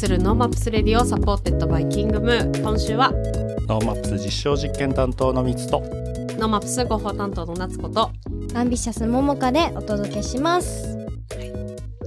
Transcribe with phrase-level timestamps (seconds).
[0.00, 3.12] けする NoMaps Radio supported by キングムー今週は
[3.68, 5.80] NoMaps 実証実験担当のみつと
[6.38, 8.10] NoMaps 広報担当の夏子と
[8.54, 10.96] アンビシャスももかでお届けします。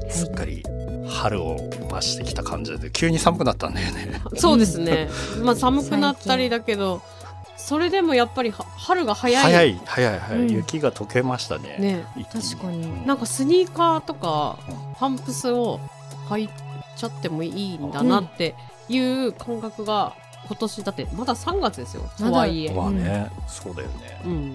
[0.09, 0.63] すっかり
[1.07, 1.57] 春を
[1.91, 4.21] 増してきた感じで急に寒くなったんだよね。
[4.37, 5.09] そうですね、
[5.43, 7.03] まあ寒くなったりだけど
[7.57, 9.43] それでもやっぱりは春が早い。
[9.43, 10.51] 早い早い早い、うん。
[10.51, 11.77] 雪が溶けましたね。
[11.77, 12.05] ね。
[12.17, 13.05] 一気確かに。
[13.05, 14.57] なんかスニーカーとか
[14.97, 15.79] パンプスを
[16.29, 16.49] 履い
[16.95, 18.55] ちゃってもいいんだなって
[18.89, 20.15] いう感覚が
[20.47, 22.31] 今年だってまだ3月ですよまだ。
[22.31, 24.53] とはいえ、まあね、そうだよね、うん、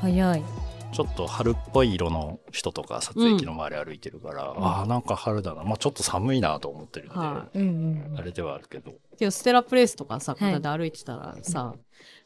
[0.00, 0.42] 早い。
[0.90, 5.62] ちょっと春っぽい色の人とか撮影機の周り歩いてるから、ああなんか春だな。
[5.62, 8.92] まあちょっと寒いなと思ってるんで、はうんあれではあるけど。
[9.18, 10.54] けどステラプレイスとかさこはい。
[10.54, 11.74] れで歩いてたらさ、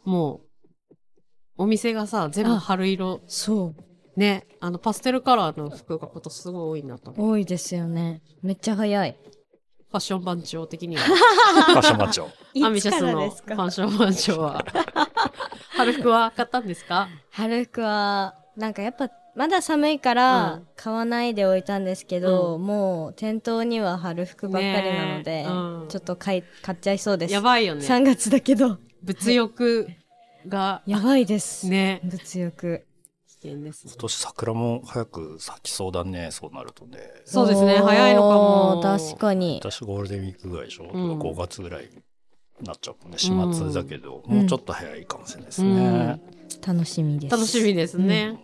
[0.05, 0.43] も
[0.89, 0.95] う
[1.59, 4.21] お店がさ全部春色そう。
[4.21, 8.23] ねあのパステルカラーの服が今年すごい多いなと多いですよね。
[8.43, 9.19] めっちゃ早い。
[9.93, 11.03] ファッション番長的には。
[11.05, 14.65] ファッションマッチョアンビシャスのファッション番長は。
[15.77, 17.09] 春服は買ったんですか？
[17.31, 20.67] 春服はなんかやっぱまだ寒いからうん。
[20.77, 25.53] 買わないでおいたんですけど、うもう店頭には春服ばっかりなので、ねう
[25.85, 25.87] ん。
[25.89, 27.35] ちょっと買い買っちゃいそうです。
[27.35, 27.85] やばいよね。
[27.87, 28.79] 3月だけど。
[29.03, 29.89] 物欲
[30.49, 30.81] が。
[30.87, 31.69] やばいです。
[31.69, 32.01] ね。
[32.05, 32.87] 物欲。
[33.43, 33.93] 危険ですね。
[33.93, 36.99] 今年桜も早く咲きそうだねそうなるとね。
[37.25, 37.79] そうですね。
[37.79, 38.81] 早いのかも。
[38.83, 39.61] 確かに。
[39.63, 41.19] 私ゴールデンウィークぐらいでしょ、うん。
[41.19, 41.89] 5月ぐらい
[42.61, 43.19] になっちゃうもんね。
[43.19, 44.37] 4月だけど、うん。
[44.39, 46.21] もうちょっと早いかもしれないですね、
[46.65, 47.33] 楽しみです。
[47.33, 48.39] 楽しみですね、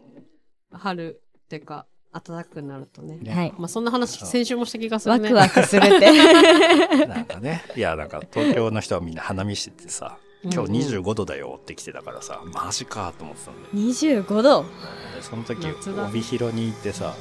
[0.72, 3.18] 春ってか暖かくなるとね。
[3.18, 3.32] ね。
[3.32, 3.54] はい。
[3.56, 5.32] まあそんな話先週もした気がするね。
[5.32, 6.10] ワクワクするって。
[7.06, 7.62] なんかね。
[7.76, 14.62] いやなんか東京の人はみんな花見しててさ今日25度だよって来てたからさ、マジかと思ってたんで25度？
[14.62, 15.66] でその時
[16.08, 17.14] 帯広に行ってさ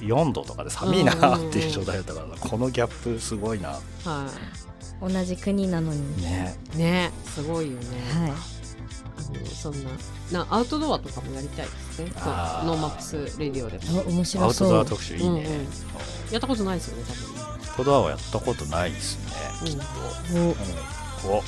[0.00, 3.70] 4度とかで寒いなっていう状態だったからこのギャップすごいな。
[3.70, 3.80] は
[5.00, 6.22] 同じ国なのに。
[6.22, 6.56] ね。
[6.74, 7.10] いね。
[7.24, 7.86] すごいよね、
[8.20, 8.30] はい。
[8.30, 8.34] あ
[9.38, 9.90] のそんな。
[10.30, 12.12] なアウトドアとかもやりたいですね。
[12.14, 14.02] NoMaps Radio でも。
[14.02, 14.68] お面ア白そう。
[14.68, 15.42] ウトドア特集いいね、うんうん。
[15.42, 15.48] うん。
[16.30, 17.04] やったことないですよね
[17.68, 19.84] アウトドアはやったことないですね、多分、きっと、
[20.38, 20.40] お。
[20.40, 21.44] うん、おおうん、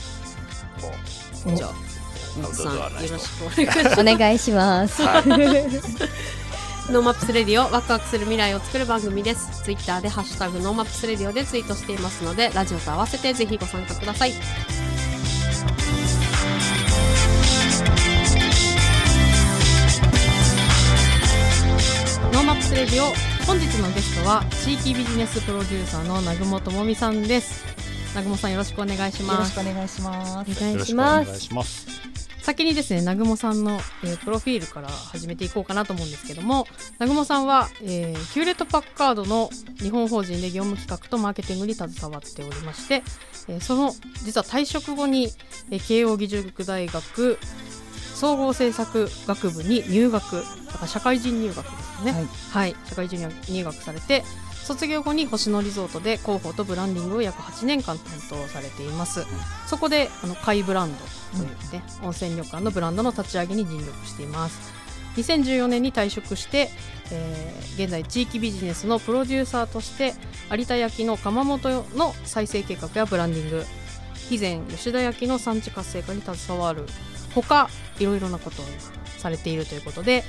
[1.57, 1.75] じゃあアウ
[2.37, 5.03] 皆さんよろしくお願いします。
[5.03, 5.15] お願
[5.65, 5.71] い。
[5.71, 6.93] します。
[6.93, 9.63] NoMaps Radio ワクワクする未来を作る番組です。
[9.63, 14.33] ツイッターでハッシュタグ NoMaps Radio でツイートしていますのでラジオと合わせてぜひご参加ください。
[22.33, 23.07] NoMaps Radio
[23.47, 27.74] 本日のゲストは地域ビジネスプロデューサーの南雲朋美さんです。
[28.15, 30.33] 南雲さんよろしくお願いしよろしますくお願いします。
[30.33, 31.41] お願いよろしくお願いします。
[31.41, 31.87] します
[32.43, 36.67] 先にですね南雲さんの、えープロフィールから始めていこうかなと思うんですけども
[37.01, 43.03] 南雲さんは、えーヒューレット・パッカードの日本法人で業務企画とマーケティングに携わっておりまして、
[43.49, 43.93] えーその
[44.25, 45.31] 実は退職後に、
[45.71, 47.39] えー慶應義塾大学
[48.15, 50.37] 総合政策学部に入学
[50.67, 54.23] だから社会人入学ですねはいはい、社会人入学されて
[54.65, 59.25] 卒業後に星野リゾートで広報とブランディングを約8年間担当されています、
[59.67, 60.99] そこであのカイブランド
[61.39, 64.73] というね、温泉旅館のブランドの立ち上げに尽力しています。
[65.17, 66.71] 2014年に退職して、
[67.13, 70.15] えー現在地域ビジネスのプロデューサーとして
[70.51, 73.65] 有田焼の窯元の再生計画やブランディング。
[74.31, 76.87] 以前吉田焼の産地活性化に携わる。
[77.35, 78.65] ほかいろいろなことを
[79.19, 80.23] されているということで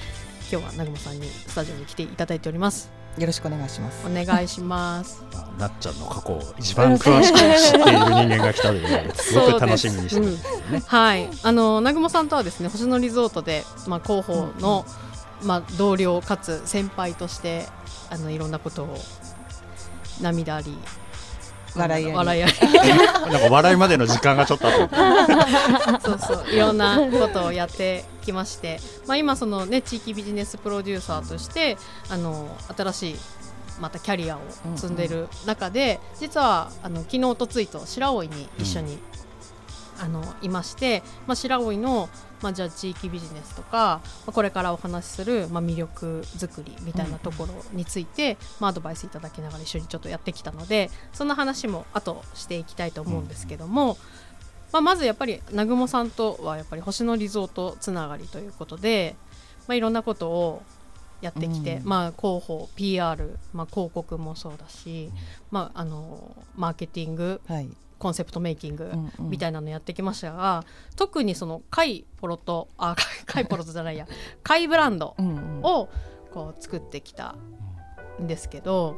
[0.52, 4.06] 今日は南雲さんにスタジオに来ていただいておりますよろしくお願いします。
[4.06, 5.24] お願いします。
[5.34, 10.84] まあなっちゃんの過去を一番詳しく知っている人間が来たので すごく楽しみにしてるんですよね。
[10.86, 11.30] はい。
[11.44, 14.86] あの南雲さんとはですね星野リゾートで、まあ、広報の、
[15.44, 17.68] まあ、同僚かつ先輩として
[18.10, 18.98] あのいろんなことを
[20.22, 20.78] 涙あり
[21.76, 22.16] 笑いあり。
[22.16, 22.54] 笑いあり。
[23.32, 26.00] なんか笑いまでの時間がちょっとあった。
[26.02, 31.78] そうそういろんなことをやってきまして、まあ、今そのね地域ビジネスプロデューサーとして
[32.10, 33.16] あの新しい
[33.80, 34.40] またキャリアを
[34.76, 38.98] 積んでいる中で、実はあの昨日とついと白老に一緒に、
[40.00, 42.10] あのいまして、まあ、白老の、
[42.42, 53.98] まあ、じゃあ地域ビジネスとか、まあ、これからお話しする、まあ、魅力作りみたいなところについて、まあ、アドバイスいただきながら一緒にちょっとやってきたのでその話も後していきたいと思うんですけども、
[54.72, 59.16] まあ、まずやっぱり南雲さんとはやっぱり星野リゾートつながりということで、
[59.68, 60.64] まあ、いろんなことを
[61.22, 61.88] やってきて、うん。
[61.88, 65.12] まあ、広報 PR、まあ、広告もそうだし、
[65.52, 67.70] まあ、あのマーケティングはい。
[68.00, 69.30] コンセプトメイキングうんうん。
[69.30, 70.64] みたいなのやってきましたが、
[70.96, 72.96] 特にその貝ポロトあ
[73.26, 74.08] 貝ポロトじゃないや。
[74.44, 75.62] 貝ブランドうんうん。
[75.64, 75.90] を
[76.34, 77.36] こう作ってきた
[78.22, 78.98] んですけど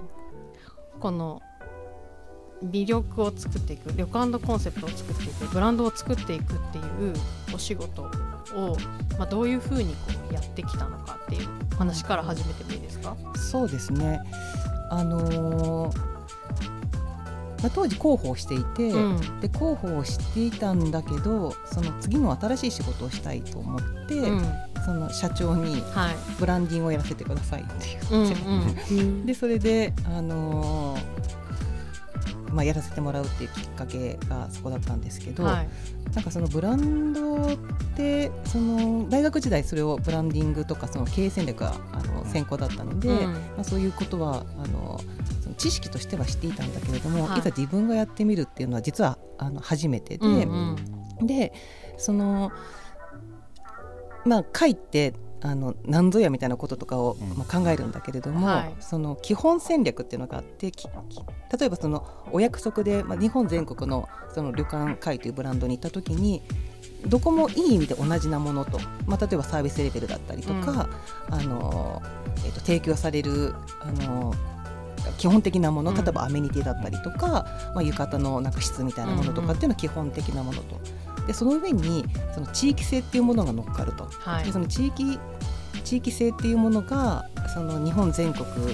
[0.99, 1.41] この
[2.63, 7.13] 魅力を作っていく旅館のコンセプトを作っていくブランドを作っていくっていう
[7.53, 8.09] お仕事を、
[9.19, 9.99] まあ、どういうふうにこ
[10.31, 11.47] うやってきたのかっていう
[11.77, 13.15] 話から始めてもいいですか？
[13.35, 14.19] そうですね。
[14.89, 16.16] あのー
[17.61, 19.39] まあ、当時広報をしていて、うん。
[19.39, 24.45] で広報をしていたんだけどその次の新しい仕事をしたいと思って、うん。
[24.85, 26.15] その社長にはい。
[26.39, 27.71] ブランディングをやらせてくださいって
[28.09, 28.33] 言うんっ
[28.75, 31.37] て、うん でそれで、あのー
[32.53, 35.67] まあ、やらせてもらうっていうきっかけがそこだったんですけど、はい。
[36.15, 37.57] なんかそのブランドっ
[37.95, 43.33] てその大学時代それをブランディングとかその経営戦略があの専攻だったので、うん。
[43.33, 45.26] まあ、そういうことはあのその
[45.57, 47.39] 知識としては知っていたんだけれども、はい。
[47.39, 50.75] い、ざ自分がやってみるっていうのは実はあの初めてで、うん
[51.19, 51.51] うんで
[51.97, 52.51] その
[54.23, 57.37] まあ会ってあの何ぞやみたいなこととかを、うん。
[57.37, 58.75] まあ、考えるんだけれども、はい。
[58.79, 60.71] その基本戦略っていうのがあって
[61.57, 66.41] 例えばそのお約束で、まあ、日本全国のその旅館会というブランドに行った時に
[67.05, 70.89] どこもいい意味で同じなものと、まあ、例えばサービスレベルだったりとか、
[71.29, 72.01] あの
[72.45, 74.33] えー、と提供されるあの
[75.17, 75.97] 基本的なものうん。
[75.97, 80.79] 例えばアメニティだったりとか、まあ、浴衣のなんか質みたいなものとかっていうのは基本的なものと。
[81.25, 84.09] でその上にその地域性っていうものが乗っかると。
[84.19, 84.45] はい。
[84.45, 85.19] でその地域
[85.83, 88.73] 地域性っていうものがその日本全国違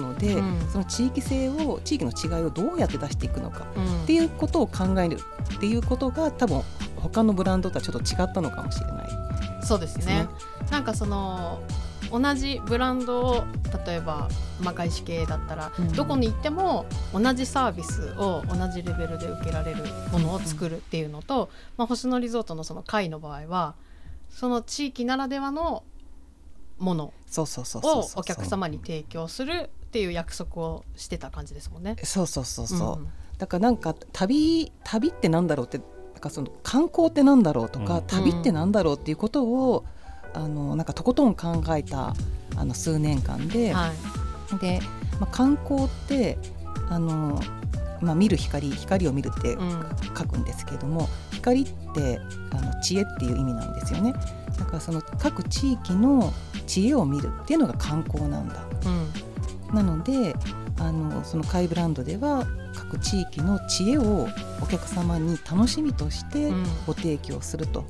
[0.00, 0.68] ので、うん。
[0.70, 4.02] その地域性を地域の違いをどうやって出していくのかうん。
[4.02, 5.18] っていうことを考える
[5.56, 6.62] っていうことが多分
[6.96, 9.08] 他のブランドとはちょっと違ったのかもしれない。
[9.62, 10.26] そうですね。
[10.70, 11.60] なんかその
[12.10, 13.44] 同じブランドを
[13.86, 14.28] 例えば、
[14.60, 15.92] まあ、外資系だったら、うん。
[15.92, 23.74] どこに行っても同じサービスを同じレベルで受けられるものを作るっていうのと、まあ、星野リゾートのその会の場合は
[24.30, 25.82] その地域ならではの
[26.78, 31.96] ものそうそうそうそうをお客様に提供するっていう約束をしてた感じですもんね。
[32.02, 33.08] そうそうそうそう、ん。
[33.38, 35.84] だからなんか旅旅ってなんだろうってな
[36.18, 38.02] んかその観光ってなんだろうとか、うん。
[38.06, 39.84] 旅ってなんだろうっていうことを
[40.34, 42.14] あのなんかとことん考えた
[42.56, 43.90] あの数年間で、は
[44.54, 44.58] い。
[44.58, 44.80] で、
[45.20, 46.38] まあ、観光って
[46.88, 47.40] あの、
[48.00, 49.84] まあ、見る光光を見るってうん。
[50.16, 54.12] 書くんですけれども、光ってあの知恵っていう意味なんですよね。
[54.58, 56.32] だからその各地域の
[56.66, 58.64] 知恵を見るっていうのが観光なんだ。
[59.70, 59.74] うん。
[59.74, 60.34] なので
[60.80, 64.28] あのそのカイブランドでは各地域の知恵を
[64.62, 66.64] お客様に楽しみとしてうん。
[66.86, 67.84] ご提供すると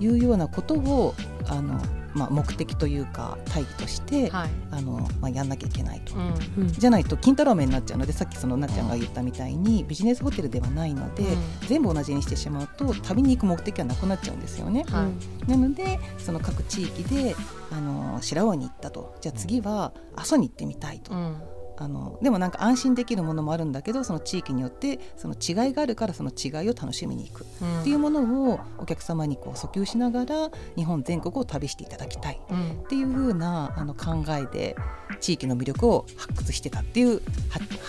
[0.00, 1.14] いうようなことを
[1.46, 1.80] あの、
[2.14, 4.50] まあ、目的というか大義として、はい。
[4.70, 6.14] あのまあ、やんなきゃいけないと。
[6.14, 11.68] うんじゃないと金太郎麺になっちゃうのでさっきそのなっちゃんが言ったみたいにビジネスホテルではないので、うん。
[11.68, 14.84] 全部同じにしてしまうと旅に行く目的はなくなっちゃうんですよね。
[14.88, 15.08] は
[15.46, 15.50] い。
[15.50, 17.36] なのでその各地域で
[17.70, 19.14] あの白尾に行ったと。
[19.20, 21.36] じゃあ次は阿蘇に行ってみたいと、うん
[21.80, 27.46] あのでもなんか安心できるものもあるんだけどその地域によってその違いがあるからその違いを楽しみに行く。
[27.62, 27.80] うん。
[27.80, 32.40] っていうものをお客様にこう訴求しながら日本全国を旅していただきたい。
[32.50, 32.82] うん。
[32.84, 34.76] っていう風なあの考えで
[35.20, 37.20] 地域の魅力を発掘してたっていうは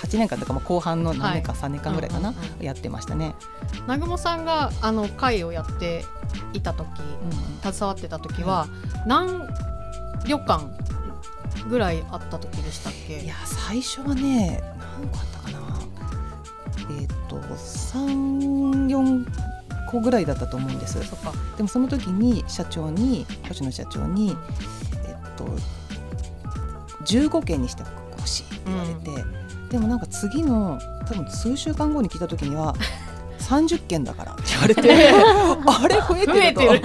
[0.06, 3.36] 8年間とかも後半の何年か、はい3年間ぐらいかな、うんうんうんやってましたね。
[3.84, 6.06] 南雲さんがあの会をやって
[6.54, 7.72] いた時うん。
[7.72, 8.68] 携わってた時は
[9.06, 9.48] 何
[10.26, 10.66] 旅館
[11.70, 13.20] ぐらいあった時でしたっけ？
[13.22, 14.62] いや最初はね
[15.00, 15.60] 何個あったかな。
[17.00, 19.26] えっ、と34
[19.90, 21.02] 個ぐらいだったと思うんです。
[21.04, 21.34] そっか。
[21.58, 24.36] でもその時に社長に星野社長に
[25.08, 25.46] えっと
[27.06, 27.84] 15件にして
[28.20, 29.24] ほしいって言われて、
[29.70, 32.76] でもなんか次の多分数週間後に聞いた時には
[33.42, 34.82] 30件だからって言われて
[35.66, 36.62] あれ増えてると。
[36.62, 36.80] 増え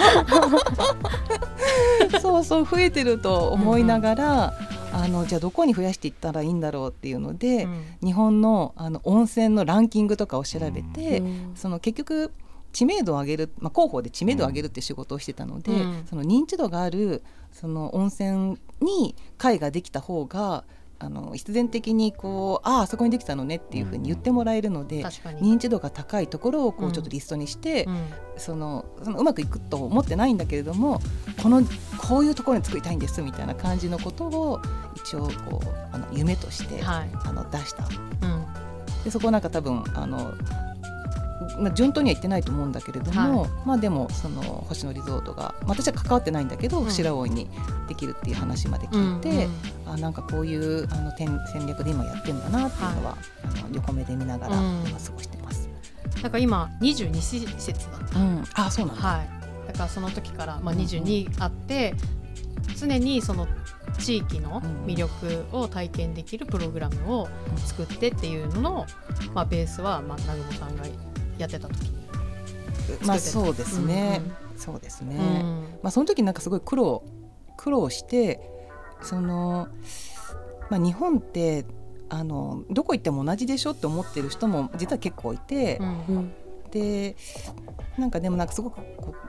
[2.08, 4.54] てそうそう増えてると思いながら、
[4.92, 7.84] あのじゃあどこに増やしていったらいいんだろうっていうので、うん。
[8.02, 12.32] 日本のあの温泉のランキングとかを調べて、うんその結局
[12.72, 17.22] 知名度を上げる、まあ、広報で知名度を上げるって仕事をしてたので、うんその認知度がある
[17.52, 20.64] その温泉に会ができた方が
[20.98, 26.92] あの必然的にこうあああそこにできたのねっていうふうに言ってもらえるので、確かに、認知度が高いところをこううん。
[26.92, 28.04] ちょっとリストにして、うん。
[28.38, 31.00] そのそのうまくいくと思ってないんだけれども
[31.42, 31.62] この
[31.98, 34.60] こういうところに作りたいんですみたいな感じのことを
[34.96, 37.10] 一応こうあの夢として、はい。
[37.24, 37.84] あの出した。
[37.84, 38.46] うん。
[39.04, 40.32] でそこなんか多分あの、
[41.58, 46.90] まあ、順当には言ってないと思うんだけれども、はまあでもその星野リゾートが、まあ、私は関わってないんだけど、うん。
[46.90, 47.48] 白老に
[47.88, 49.52] できるっていう話まで聞いて、うん
[49.86, 54.84] あなんかこういうあの点戦略で今やってんだなっていうのは、あの横目で見ながらうん。
[54.86, 55.68] 今過ごしてます。
[56.22, 59.28] だから今22施設だった、うん、あそうなんだ、はい。
[59.68, 61.94] だからその時から、まあ、22あって
[62.76, 63.46] 常にその
[63.98, 67.28] 地域の魅力を体験できるプログラムを
[67.64, 68.86] 作ってっていうのの、
[69.34, 70.84] まあ、ベースは、まあ、南雲さんが
[71.38, 72.06] やってた時に。
[73.04, 74.22] まあそうですね、
[74.56, 75.18] そうですね、
[75.82, 77.02] まあその時なんかすごい苦労
[77.56, 78.40] 苦労して
[79.02, 79.68] その、
[80.70, 81.64] まあ、日本って
[82.08, 85.78] あのどこ行っても同じでしょって思ってる人も実は結構いて、
[86.08, 86.32] うん
[86.70, 87.16] で
[87.98, 88.80] なんかでもなんかすごく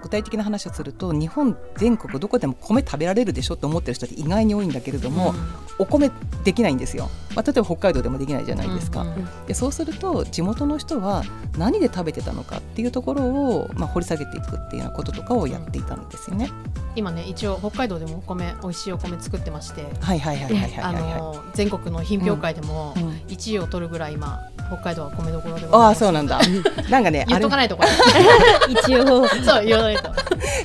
[0.02, 5.36] 具体的な話をすると日本全国どこでも米食べられるでしょって思ってる人って意外に多いんだけれども、うん、
[5.80, 6.12] お米
[6.44, 11.24] できないんですよ、まあ、例えば北海道でもできないじゃないですか、うんうん、でそうすると地元の人は
[11.58, 16.50] 何で食べてたのかっていうところを、まあ、掘り下げていくっていうようなこととかをやっていたんですよね。
[16.96, 22.96] 今ね一応北海道でもお米美味しいお米作ってましてはいはいはいはいはい、はい、全国の品評会でも
[23.28, 26.40] 1位を取るぐらい今北海道は米どころでああそうなんだ。
[26.90, 27.90] なんかね言っとかないとこれ
[28.74, 29.28] 一応。
[29.28, 30.12] そう言わないと。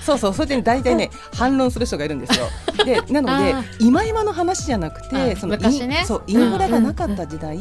[0.00, 2.46] そうそうそれで、ね、大体ね反論する人がいるんですよ。
[2.84, 6.04] でなので今今の話じゃなくてその昔ね。
[6.06, 7.58] そうインフラがなかった時代、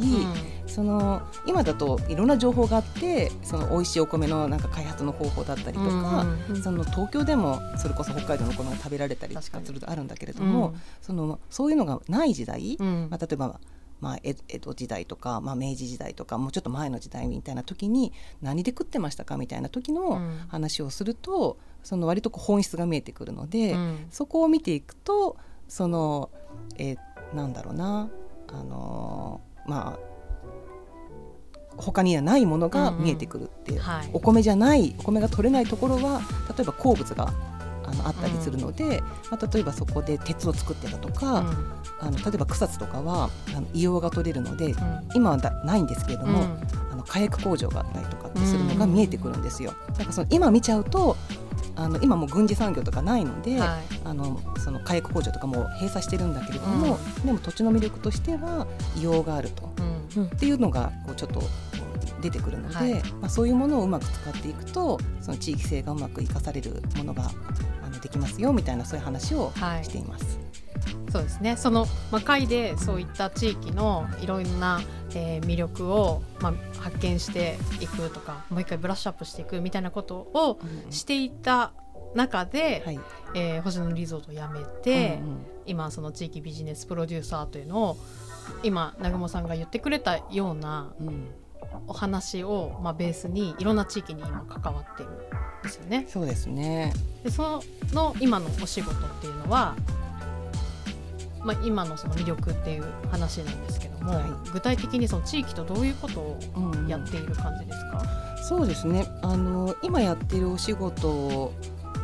[0.68, 6.26] その今だといろんな情報があってその美味しいお米のなんか開発の方法だったりとか、
[6.64, 13.60] その東京でもそれこそ北海道の米が食べられたりとかするとあるんだけれども、そのそういうのがない時代、まあ、例えば
[14.02, 26.30] まあ、江戸時代とか、まあ、明治時代とかもうちょっと前の時代みたいな時に何で食ってましたかみたいな時の話をすると、うん、その割と本質が見えてくるので、うん、そこを見ていくとその、
[26.78, 28.10] えー、なんだろうな
[28.48, 30.12] あのー、まあ
[31.78, 37.34] 他にはないものが見えてくるっていう、うんうんはい、お米じゃないお米が取れないところは例えば鉱物が
[37.92, 38.92] あのあったりするので、うん、
[39.32, 41.48] まあ、例えばそこで鉄を作ってたとか、うん、
[42.00, 44.76] あの例えば草津とかはあの硫黄が取れるので、うん、
[45.16, 46.48] 今はだないんですけれども、
[46.91, 49.74] あの火薬工場があったりとかってするのが見えてくるんですよ。
[49.90, 51.18] だからその今見ちゃうと
[51.76, 59.74] あの今も軍事産業とかないので、はい、あのその火薬工場とかも閉鎖してるんだけれども、でも土地の魅力としては硫黄があると、
[60.22, 61.42] っていうのがこうちょっと
[62.22, 67.32] 出てくるので、はい、まあ、そういうものをうまく使っていくとその地域性がうまく生かされるものが
[67.84, 70.38] あのできますよみたいなそういう話をしています。
[70.38, 70.71] はい
[71.12, 71.58] そうですね。
[71.58, 74.82] その、まあ、会でそういった地域のいろんな、
[75.14, 80.60] えー、魅力を、まあ、発見していくとかもう一回ブラッシュアップしていくみたいなことを
[80.90, 81.74] していた
[82.16, 83.00] 中で、はい、
[83.36, 87.98] えー、星野リゾートを辞めて、うんうん、今その地域ビジネスプロデューサーというのを
[88.64, 91.32] 今南雲さんが言ってくれたような、うん。
[91.88, 95.14] お話を、まあ、ベースにいろんな地域に今関わってるん
[95.64, 96.06] ですよね。
[96.10, 96.92] そうですね。
[97.24, 99.76] でその今のお仕事っていうのは、
[101.44, 106.40] まあ、今のその魅力っていう話なんですけども、はい、具体的にその地域とどういうことを
[106.88, 108.04] やっている感じですか、
[108.38, 109.08] うん、そうですね。
[109.22, 111.54] あの今やってるお仕事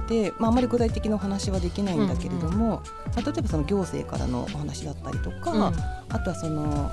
[0.08, 2.82] で、まあ、あまり具体的なお話はできないんだけれども、うんうん、ま
[3.18, 6.92] あ、例えばその行政からのお話だったりとか、うん、あとはそのあの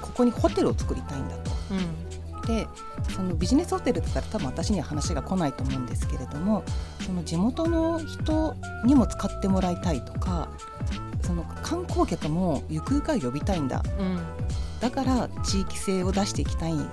[0.00, 1.50] ここにホテルを作りたいんだと。
[1.70, 2.66] うん、で
[3.14, 6.64] そのビジネスホテルだったら多分私には話が来ないと思うんですけれども
[7.04, 10.48] その地元の人にも使ってもらいたいとか
[11.26, 14.20] その観光客もゆくゆくは呼びたいんだ、うん、
[14.80, 16.84] だから地域性を出していきたいんだ。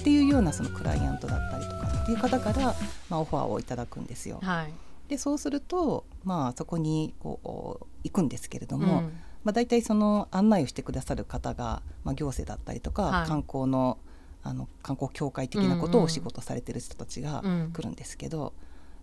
[0.02, 2.74] ていうようなそのクライアントだったりとかっていう方から、
[3.08, 4.38] まあ、オファーをいただくんですよ。
[4.42, 4.72] はい、
[5.08, 9.12] でそうすると、まあ、そこにこう行くんですけれども、うん。
[9.44, 13.98] まあ、大体その案内をしてくださる方が、まあ、行政だったりとか、はい、観光の
[14.42, 18.52] あの観光協会的なことをお仕事されてる人たちが来るんですけど、うんうん、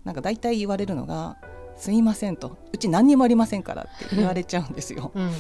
[0.06, 1.38] なんか大体言われるのが
[1.78, 5.12] 「すいません」と「うち何にもありませんから」って言われちゃうんですよ。
[5.14, 5.32] うん、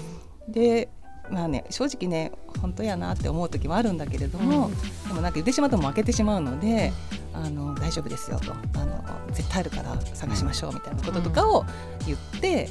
[0.51, 0.89] で
[1.29, 6.93] まあね正直ね本当やなって思う時もあるんだけれども、うん、でもなんか言ってしまっても負けてしまうので
[7.33, 8.53] あの大丈夫ですよと。
[8.79, 8.95] あの
[9.33, 11.65] 絶対あるから探しましょうみたいなこととかを
[12.05, 12.69] 言って、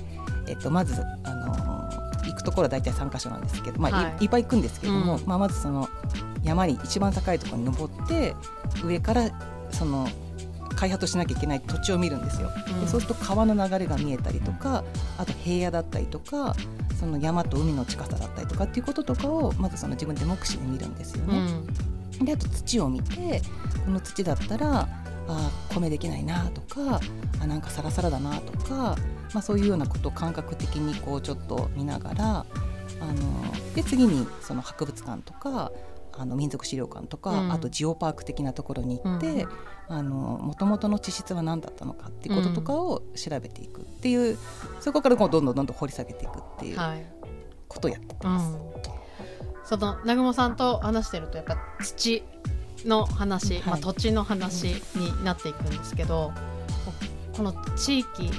[0.48, 1.54] えっと、まずあの
[2.24, 5.88] 行くところは大体3か所なんですけど、まあ、はい、いっぱい行くんですけども、うん、まあ、まずその
[6.42, 8.34] 山に一番高いところに登って
[8.82, 9.30] 上から
[9.70, 10.08] その
[10.76, 12.50] 開発しなきゃいけない土地を見るんですよ。
[12.80, 14.84] でそうすると川の流れが見えたりとか
[15.18, 16.54] あと平野だったりとか
[16.98, 21.38] その山と海の近さだったりとかっていうこととかをまずその自分で目視で見るんですよね。
[22.20, 23.42] うん、であと土を見て
[23.84, 24.88] この土だったら
[25.28, 27.00] あ米できないなとか
[27.40, 28.96] あなんかサラサラだなとか、
[29.32, 32.46] まあ、そういうようなことを感覚的にこうちょっと見ながら
[33.00, 35.72] あので次にその博物館とか
[36.16, 39.46] あの民族資料館とか、うん、あとジオパーク的なところに行って
[39.88, 44.38] もともとの地質は何だったのかっていうこととかを調べていくっていう、うん、
[44.80, 46.78] そこからこうどんどんどんどん掘り下げていくっていう
[47.68, 48.52] ことをやってます。
[48.52, 48.72] はいうん、
[49.64, 52.22] その南雲さんと話してるとやっぱ土
[52.84, 56.32] の話、はい、まあ、土地の話になっていくんですけど
[57.36, 58.30] この地域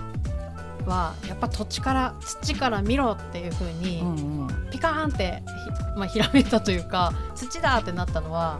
[0.85, 4.69] はやっぱ土地から土から見ろっていう風にうんうん。
[4.71, 5.41] ピカーンって
[5.93, 8.59] ひ、まあ、ひらめいたというか土だってなったのは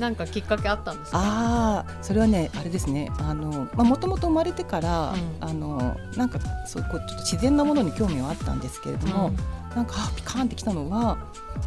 [0.00, 1.18] なんかきっかけあったんですか？
[1.18, 3.10] ああそれはねあれですね。
[3.18, 5.36] あのまあもともと生まれてから、うん。
[5.40, 9.32] あのなんかそうこうちょっと自然なものに興味はあったんですけれども、
[9.76, 11.18] なんかあピカーンってきたのは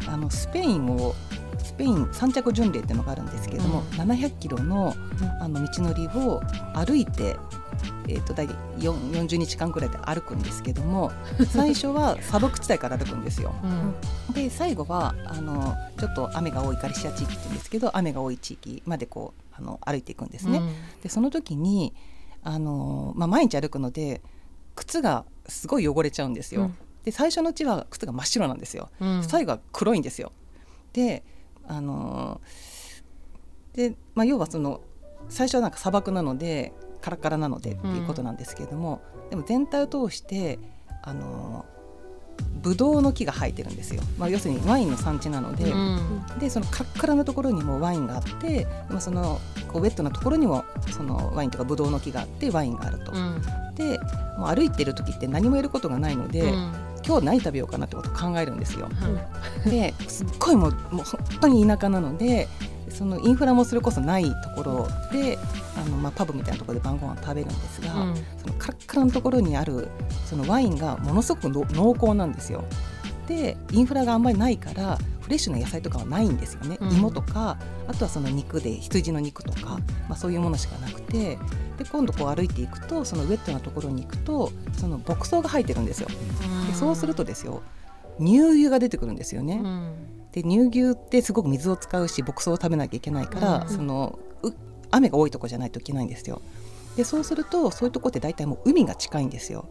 [0.08, 1.14] あのスペインを
[1.62, 3.86] スペイン三着巡礼っていうのがあるんですけれども、うん。
[4.00, 4.92] 700キロの
[5.40, 6.42] あの道のりを
[6.74, 7.36] 歩いて、
[8.08, 11.12] えー、と大体4 40日間くらいで歩くんですけども
[11.50, 13.54] 最初は砂漠地帯から歩くんですよ。
[13.62, 13.94] うん
[14.34, 20.60] で最後はあのちょっと雨が多いガリシア地域って言うんですけど雨が多い地域までこうあの歩いていくんですね。
[21.02, 21.94] でその時に
[22.42, 24.20] あの、まあ、毎日歩くので
[24.74, 26.62] 靴がすごい汚れちゃうんですよ。
[26.62, 28.90] うんで最初のうちは靴が真っ白なんですよ。
[29.00, 30.32] うん最後は黒いんですよ。
[30.92, 31.22] で
[31.68, 32.40] あの
[33.74, 34.80] で、まあ、要はその
[35.28, 36.72] 最初はなんか砂漠なので
[37.06, 40.58] カラカラなのでっていうことなんですけれども、でも全体を通して
[41.04, 41.64] あの
[42.60, 46.24] ブドウの木が生えてるんですよ、まあ、要するにワインの産地なので,、うん。
[46.40, 53.12] でそのカラカラのところにもワインがあってでもそのこうウェットなところにもそのワインとかブドウの木があってワインがあると。
[53.12, 53.40] うん。
[53.76, 54.00] で
[54.36, 56.72] もう歩いてる時って何もやることがないので、うん。
[57.06, 58.88] 今日何食べようかなってことを考えるんですよ。
[59.64, 62.48] ですっごいもうもう本当に田舎なので
[62.96, 65.38] そのインフラもそれこそないところで
[65.76, 69.88] あの、まあ、パブみたいなところで晩ご飯食べるんですが、うんそのカラッカラのところにある
[70.24, 72.64] そのワインがものすごくの濃厚なんですよ。
[73.28, 81.36] でインフラがあんまりないからフレッシュな野菜とかはないんですよね、うん芋とかあとはその肉で羊の肉とか、まあ、そういうものしかなくて
[81.76, 86.08] で今度こう歩いていくとそのウェットなところに行くとその牧草が生えてるんですよ。
[86.68, 87.62] でそうするとですよ
[88.20, 89.60] 乳牛が出てくるんですよね。
[89.62, 94.52] うんで乳牛ってすごく水を使うし牧草を食べなきゃいけないから、うんそのう
[94.90, 96.42] 雨が多いとこじゃないといけないんですよ。
[96.94, 99.66] でそうするとそういうとこって大体もう海が近いんですよ。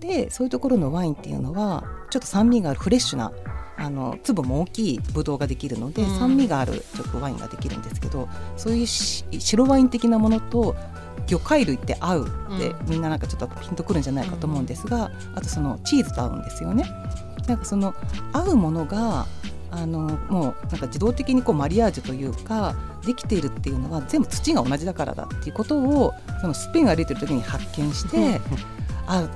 [0.00, 3.32] でそういうところのワインっていうのはちょっと酸味があるフレッシュな
[3.78, 10.76] あの粒も大きいブドウができるので、うん酸味があるちょっとワインができるんですけどそういうし白ワイン的なものと
[11.26, 16.84] 魚介類って合うって、うんみんななんかちょっとピンとくるんじゃないかと思うんですが、あとそのチーズと合うんですよね。
[17.48, 17.94] なんかその
[18.32, 19.26] 合うものが
[19.72, 28.40] あのもうなんか自動的にこうマリアージュというかできているっていうのは全部土が同じだからだっていうことをそのスペインを歩いてる時に発見して
[29.06, 29.28] あ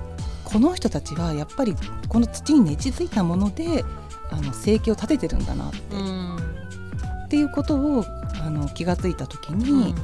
[0.45, 1.75] この人たちはやっぱり
[2.09, 3.85] この土に根付いたもので
[4.31, 6.37] あの生計を立ててるんだなって,、うん。
[6.37, 8.05] っていうことを
[8.45, 9.95] あの気がついた時に、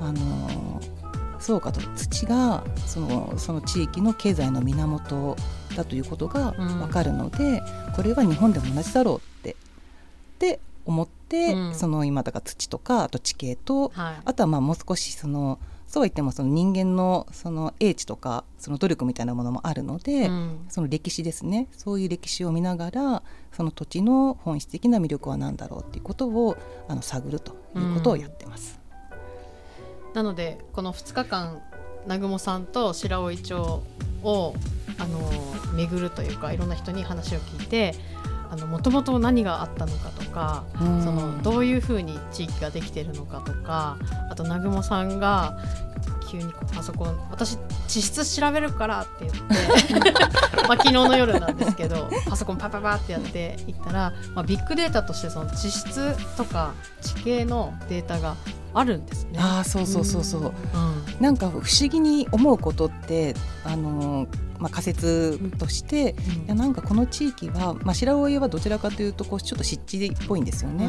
[0.00, 0.80] あの
[1.40, 5.36] そうかと土がそのその地域の経済の源
[5.76, 6.78] だということがうん。
[6.78, 7.62] 分かるので、
[7.96, 9.27] これは日本でも同じだろう
[10.38, 11.74] って思って、うん。
[11.74, 14.16] その今だから土とかあと地形とはい。
[14.24, 20.66] あとはまあもう少しそのそうは言ってもその人間のその英知とかその努力みたいなものもあるので、うん。
[20.68, 21.66] その歴史ですね。
[21.72, 23.22] そういう歴史を見ながら
[23.52, 28.78] その土地の本質的な魅力は何だろうっていうことをあの探るということをやってます。
[30.14, 31.60] なのでこの2日間
[32.04, 33.82] 南雲さんと白老町
[34.22, 34.54] を
[34.98, 35.30] あの
[35.74, 37.94] 巡るというかいろんな人に話を聞いて
[38.56, 41.02] もともと何があったのかとか、うん。
[41.02, 43.96] そのどういうふうに地域ができてるのかとか
[44.30, 45.58] あと南雲さんが
[46.30, 47.56] 急にパソコン私
[47.88, 50.12] 地質調べるからって言って
[50.68, 58.36] まあ昨日の夜なんですけどパソコンパパパってやっていったら、まあ、ビッグデータとしてその地質とか地形のデータが
[58.74, 59.38] あるんですね。
[59.40, 60.52] ああそうそうそうそう、うん。
[61.20, 63.34] なんか不思議に思うことって
[63.64, 66.14] あのーまあ、仮説として、
[66.46, 70.88] いやなんかこの地域は、まあ、白老はどちらかというとこうちょっと湿地っぽいんですよね。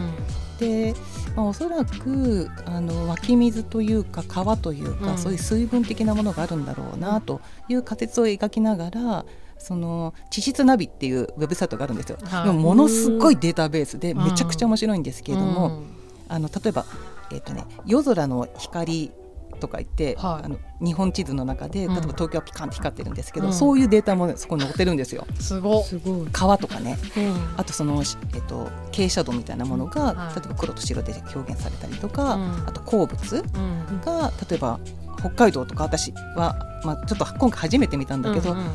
[0.60, 0.94] で、
[1.36, 5.18] まあ、おそらくあの湧き水というか川というか、うん。
[5.18, 9.26] そういう水分的なものがあるんだろうなという仮説を描きながら
[9.58, 12.18] その地質ナビっていうウェブサイトがあるんですよ。
[12.24, 12.44] はい。
[12.46, 14.24] でもものすごいデータベースでうん。
[14.26, 15.84] めちゃくちゃ面白いんですけれども、
[16.28, 16.86] あの例えば、
[17.32, 19.12] えーとね、夜空の光
[19.60, 20.46] とか言って、はい。
[20.46, 23.54] あの日本地図の中で例えばうん東京はピカンって光ってるんですけど、うん。
[23.54, 25.26] そういうデータも、ね、そこに載ってるんですよ。
[25.40, 26.28] すごっ、すごい。
[26.32, 26.98] 川とかね。
[27.18, 27.54] うん。
[27.58, 30.36] あとその、しえっと傾斜度みたいなものが、はい。
[30.36, 32.68] 例えば黒と白で表現されたりとか、うん。
[32.68, 34.02] あと鉱物うん。
[34.02, 34.80] が例えば
[35.20, 38.66] 北海道とか私は、まあ、ちょっと今回初めて見たんだけど、うんうん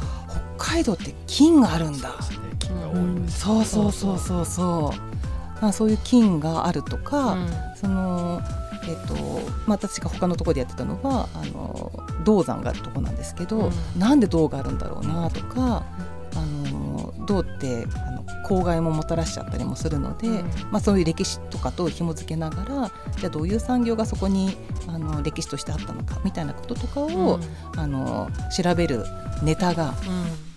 [0.57, 2.15] 北海道って金があるんだ。
[3.29, 3.65] そう。
[3.65, 5.61] そうそうそうそうそう。
[5.61, 7.37] まあそういう金があるとか、
[7.75, 8.41] その
[8.87, 9.15] えっと
[9.67, 11.93] まあ、私が他のところでやってたのはあの
[12.25, 13.73] 銅山があるところなんですけど、うん。
[13.99, 15.85] なんで銅があるんだろうなとか、
[16.37, 20.45] あの銅ってあの公害ももたらしちゃったりもするので、うん。
[20.71, 27.41] まあ、そういう歴史とかと紐付けながらじゃあどういう産業がそこにあの歴史としてあったのかみたいなこととかを、
[27.77, 29.05] あの調べる
[29.43, 29.95] ネタが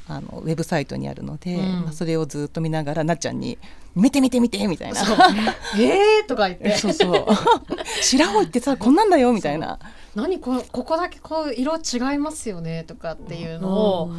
[0.09, 1.83] あのウェブサイトにあるので、うん。
[1.83, 3.57] まあ、それをずっと見ながらなっちゃんに
[3.95, 5.01] 「見て見て見て」みたいな。
[5.77, 6.77] えーとか言って。
[6.77, 7.25] そうそう
[8.01, 9.79] 白老ってさこんなんだよみたいな。
[10.15, 14.11] 何こここだけこう色違いますよねとかっていうのを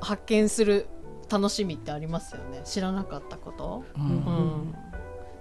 [0.00, 0.86] 発見する
[1.30, 2.62] 楽しみってありますよね。
[2.64, 4.02] 知らなかったこと、うん。
[4.02, 4.74] うん。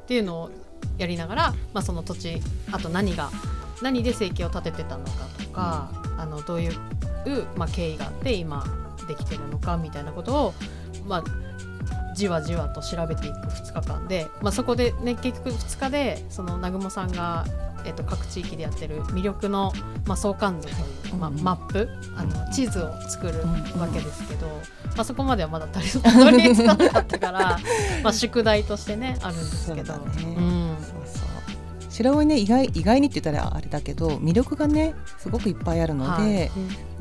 [0.04, 0.52] っていうのを
[0.98, 3.32] やりながら、まあ、その土地あと何が
[3.82, 6.74] 何で生計を立ててたのかとか、あのどういう、
[7.56, 8.64] まあ、経緯があって今
[9.10, 10.54] できてるのかみたいなことを、
[11.06, 11.24] まあ、
[12.16, 17.46] じわじわと調べていく2日間で、まあ、そこで、ね、結局2日でその南雲さんが、
[17.86, 19.74] えっと、各地域でやってる魅力の、
[20.06, 20.74] まあ、相関図と
[21.08, 24.48] いう、まあ、うんマップあの地図を作るうんわけですけど、
[24.96, 27.40] まあ、そこまではまだ足りたどり着かなかったから
[28.04, 29.94] まあ宿題としてねあるんですけど。
[29.94, 30.36] そうだね。
[30.38, 30.78] うん
[32.00, 36.52] 白老ね意外意外にって言ったらあれだけど魅力がねすごくいっぱいあるので、はい。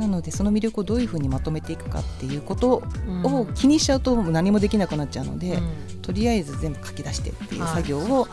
[0.01, 3.25] なのでその魅力をどういうふうにまとめていくかっていうことうん。
[3.25, 6.03] を気にしちゃうと何もできなくなっちゃうので、うん。
[6.03, 8.27] とりあえず全部書き出してっていうはい作業を、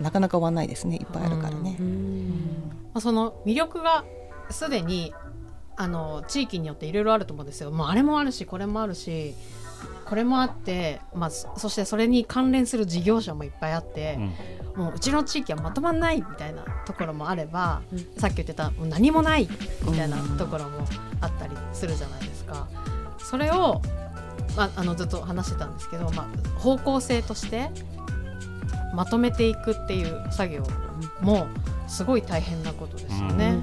[0.00, 0.96] なかなか終わんないですね。
[0.96, 1.76] いっぱいあるからね。
[2.92, 4.04] まあ、その魅力が
[4.50, 5.14] すでに
[5.76, 7.70] あの地域によっていろいろあると思うんですよ。
[7.70, 9.34] もうあれもあるしこれもあるし
[10.10, 14.18] これもあって、まあ、そそしてそれに関連する事業者もいっぱいあって、
[14.74, 19.48] もううちの地域はまとまんないみたいなところもあれば、うんさっき言ってたもう何もない
[19.84, 20.84] みたいなところも
[21.20, 22.66] あったりするじゃないですか。
[23.18, 23.80] それを、
[24.56, 27.70] まあ、あのずっと話してたんですけど、まあ、方向性として
[28.92, 30.66] まとめていくっていう作業
[31.20, 31.46] も
[31.86, 33.62] すごい大変なことですよね。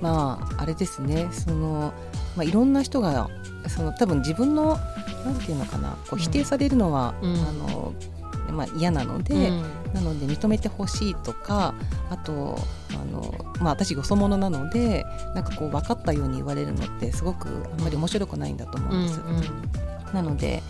[0.00, 1.92] まああれですねその、
[2.36, 3.28] まあ、いろんな人が
[3.68, 4.78] その多分自分の
[5.24, 7.34] なんていうのかなこう否定されるのは、うん。
[7.34, 7.92] あの
[8.50, 9.62] まあ、嫌なので、うん。
[9.94, 11.74] なので認めてほしいとか
[12.10, 12.58] あと
[12.92, 19.20] あの、まあ、私よそ者なのでなんかこう分かったように言われるのってすごくあんまり面白くないんだと思うんです。
[20.14, 20.62] なので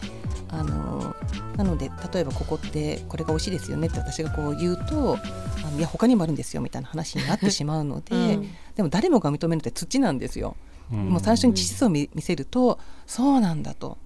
[0.48, 1.14] あの
[1.56, 5.18] なので例えばここってこれが美味しいですよねって私がこう言うと
[5.64, 10.56] あのいや他にもあるんですよみたいな話になってしまうので、うんでも誰もが認めるって土なんですよ。
[10.90, 13.98] うんもう最初に地質を見見せるとそうなんだと。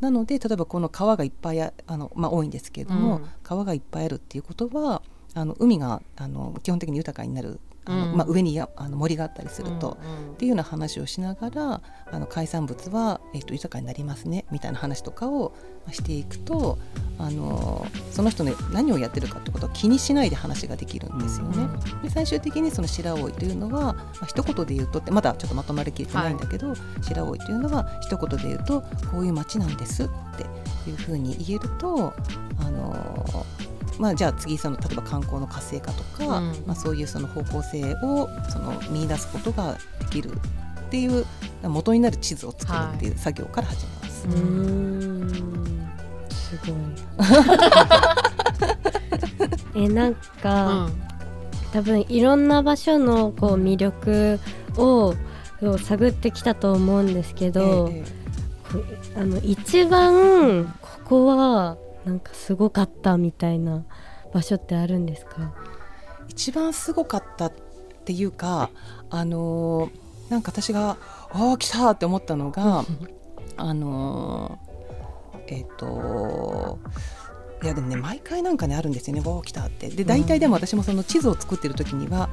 [0.00, 5.02] なので例えばこの川がいっぱいああの、まあ、多いんですけれども、うん川がいっぱいあるっていうことは
[5.34, 8.16] あの海があの基本的に豊かになるあの、うん。
[8.16, 16.78] まあ、上にやあの森があったりすると、うんっていうような話をしながらあの海産物は、えー、と豊かになりますねみたいな話とかをまあしていくと
[17.18, 21.68] あのその人ね何をやってるかってことを気にしないで話ができるんですよね。
[22.02, 28.80] で最終的にその白老というのは、まあ、一言で言うとってまだちょっとまとまりきれてないんだけど、白老というのは一言で言うと
[29.12, 32.14] こういう街なんですっていうふうに言えると
[32.58, 33.46] あの
[34.02, 36.64] まあ、じゃあ次その例えば観光の活性化とか、うん。
[36.66, 40.34] まあ、そういうその方向性をその見出すことができるっ
[40.90, 41.24] ていう
[41.62, 44.26] 元になる地図を作るっていう作業から始めます。
[44.26, 45.88] うーん。
[46.30, 46.72] すご
[49.76, 49.84] い。
[49.84, 50.88] えなんか、
[51.72, 54.40] 多分いろんな場所のこう魅力
[54.76, 55.14] を
[55.78, 58.04] 探ってきたと思うんですけど、ええ。
[58.72, 58.84] こう
[59.20, 63.84] あの一番ここはなんかすごかったみたいな
[64.32, 65.52] 場所ってあるんですか？
[66.28, 67.52] 一番すごかったっ
[68.04, 68.70] ていうか
[69.10, 70.96] あのーなんか私が
[71.32, 72.84] 「ああ来た!」って思ったのが
[73.56, 76.78] あのーえっ、と
[77.62, 82.30] いやでもね毎回なんかねあるんですよね「わあ来た!」ってで大体でも私もその地図を作ってる時には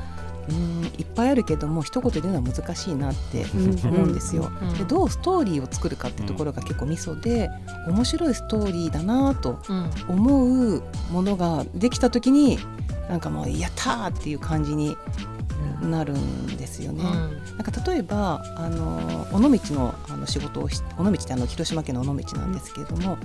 [0.49, 4.51] うんいっぱいあるけども一言で言うのは難しいなって思うんですよ。
[4.61, 7.49] うんでどうストーリーを作るかってところが結構ミソで
[7.87, 12.57] 面白いストーリーだなとうん思うものができた時に
[13.09, 14.95] なんかもう「やった!」っていう感じに
[15.81, 17.03] なるんですよね。
[17.03, 17.29] なん
[17.63, 23.17] か例えばあの尾道のあの仕事をし尾道ってあの広島県の尾道なんですけれども、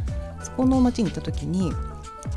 [0.42, 1.72] そこの町に行った時に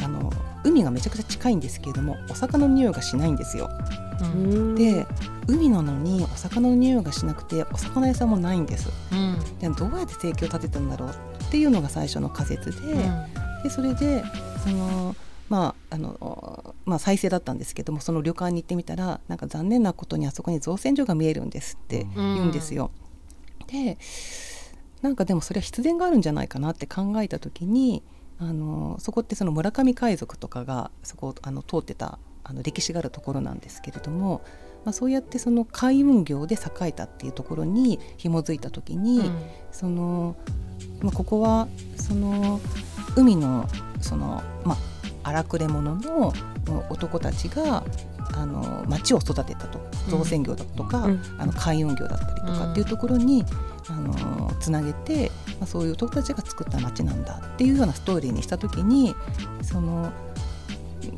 [0.04, 0.32] あの
[0.64, 3.70] 海がめちゃくちゃ近いんですけれどもお魚の匂いがしないんですよ。
[4.22, 5.06] うんで
[5.48, 8.90] 海なのにお魚の匂いがしなくてお魚屋さんもないんです。
[9.12, 11.14] うんでどうやって生計を立てたんだろうっ
[11.52, 12.96] ていうのが最初の仮説で。
[13.64, 14.24] でそれで
[14.64, 15.16] その
[15.50, 22.92] まああのまあ、再生だったんですけどもその旅館に行ってみたらなんか残念なことにあそこに造船所が見えるんですって言うんですよ。
[23.68, 23.98] で
[25.02, 28.04] なんかでもそれは必然があるんじゃないかなって考えた時に
[28.40, 34.42] あのそこってその村上海賊とかがそこをあの通ってたあの歴史があるところなんですけれども、
[34.86, 39.30] まあ、そうやってその海運業で栄えたっていうところに紐づいた時に、
[39.72, 40.38] その、
[41.02, 42.62] まあ、ここはその
[43.16, 43.68] 海の
[44.00, 44.76] そのま
[45.24, 46.32] あ荒くれ者の
[46.90, 47.84] 男たちが
[48.34, 49.88] あの町を育てたと。
[50.08, 53.46] 造船業だとか、うん、あの海運業だったりとかっていうところに、うん、
[53.90, 59.16] あのつなげて、まあ、そういう男たちが作った町なんだっていうようなストーリーにした時に
[59.62, 60.12] その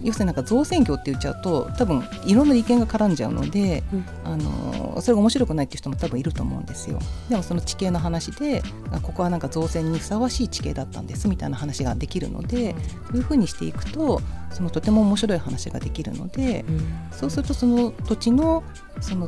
[0.02, 7.00] 要するになんか造船業って言っちゃうと多分いろんな意見が絡んじゃうので、うん、あのそれが面白くないっていう人も多分いると思うんですよ。
[7.30, 8.62] でもその地形の話で
[9.02, 12.76] ここはなんか造船にふさわしい地形だったんですみたいな話ができるので、
[13.08, 18.64] そういうふうにしていくとそのとても面白い話ができるので、うん、そうするとその土地の
[19.02, 19.28] その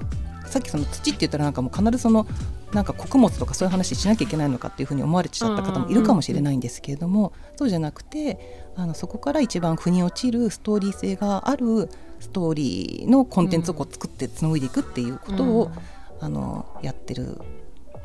[0.52, 2.28] さっきその土って言ったらなんかもう必ずその
[2.74, 15.72] なんか穀物とかそういう話しなきゃいけないのかっていうふうに思われちゃった方もいるかもしれないんですけれども、そうじゃなくてあのそこから一番腑に落ちるストーリー性があるストーリーのコンテンツをこう作って紡いでいくっていうことを、
[16.20, 17.40] うん、あのやってる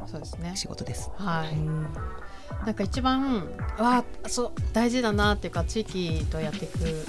[0.07, 0.53] そうですね。
[0.55, 1.11] 仕事です。
[1.17, 1.87] はい、うん
[2.65, 3.45] なんか一番
[3.79, 7.05] わそう大事だなっていうか地域とやっていく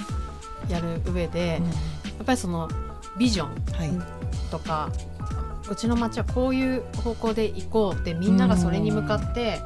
[0.69, 1.71] やる上で、うん、や
[2.23, 2.67] っぱりその
[3.17, 3.55] ビジョン
[4.51, 5.16] とか、はい、
[5.69, 9.59] うちの町はこういう方向で行こうってみんながそれに向かって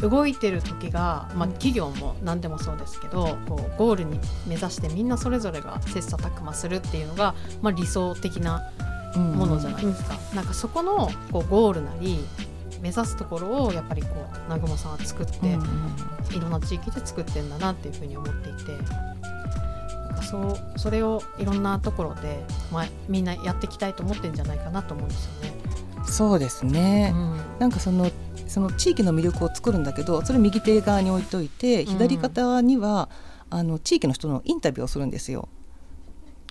[0.00, 8.62] 動いてる時が、まあ、企業も何でもそうですけどこうゴールに目指してみんなそれぞれが切磋琢磨するっていうのが、まあ、理想的な
[9.16, 10.18] ものじゃないですか。
[10.34, 12.18] なんかそこのこうゴールなり
[12.80, 15.58] 目指すところをやっぱりこう南雲さんは作って、
[16.36, 18.72] いろんな地域で作ってんだなっていうふうに思っていて
[20.24, 25.54] そうそれをいろんなところで、まあ、みんなやっていきたいと思ってんじゃないかなと思うんですよね。
[26.06, 28.10] そうですね、うん、なんかその
[28.46, 33.08] その地域の魅力を作るんだけどそれ右手側に置いといて左肩には、
[33.50, 35.48] うん、あの地域の人のインタビューをするんですよ。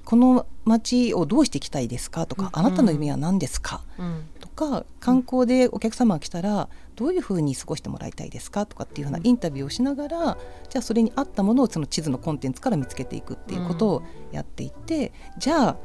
[0.05, 10.37] この町をどうしていきたいですかとか、うん、あなたの夢は何ですか、うん、とか観光でお客様が来たらどういうふうに過ごしてもらいたいですかとかっていうふうなインタビューをしながら
[10.69, 15.77] じゃあそれに合ったものをその地図のコンテンツから見つけていくっていうことをやっていって、じゃあ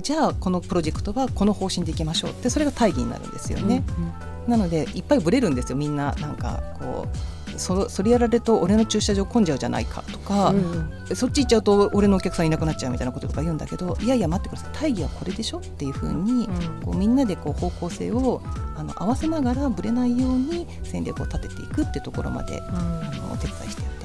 [0.00, 3.82] じゃあこのプロジェクトはこの方針でいきましょうってそれが大義になるんですよね。
[3.98, 4.50] うんうん。
[4.50, 5.76] なのでいっぱいブレるんですよ。
[5.76, 7.16] みんななんかこう
[7.56, 14.72] そそれやられると俺の駐車場混んじゃうじゃないかとか、うん、そっち行っちゃうと俺のお客さんいなくなっちゃうみたいなこととか言うんだけどいやいや待ってください。
[14.72, 16.46] 大義はこれでしょっていうふうに、ん、
[16.84, 18.42] こうみんなでこう方向性を
[18.76, 23.99] あの合わせながらぶれないように戦略を立てていくっていうところまで、うん、あのお手伝いしてやってます。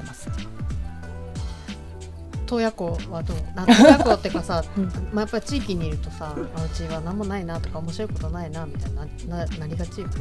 [2.45, 3.37] 洞爺湖はどう？
[3.55, 10.13] 洞爺湖ってかさ、うん、まあ、やっぱり地域にいるとさうちは何もないなとか面白いことないなみたいなななりがちよね。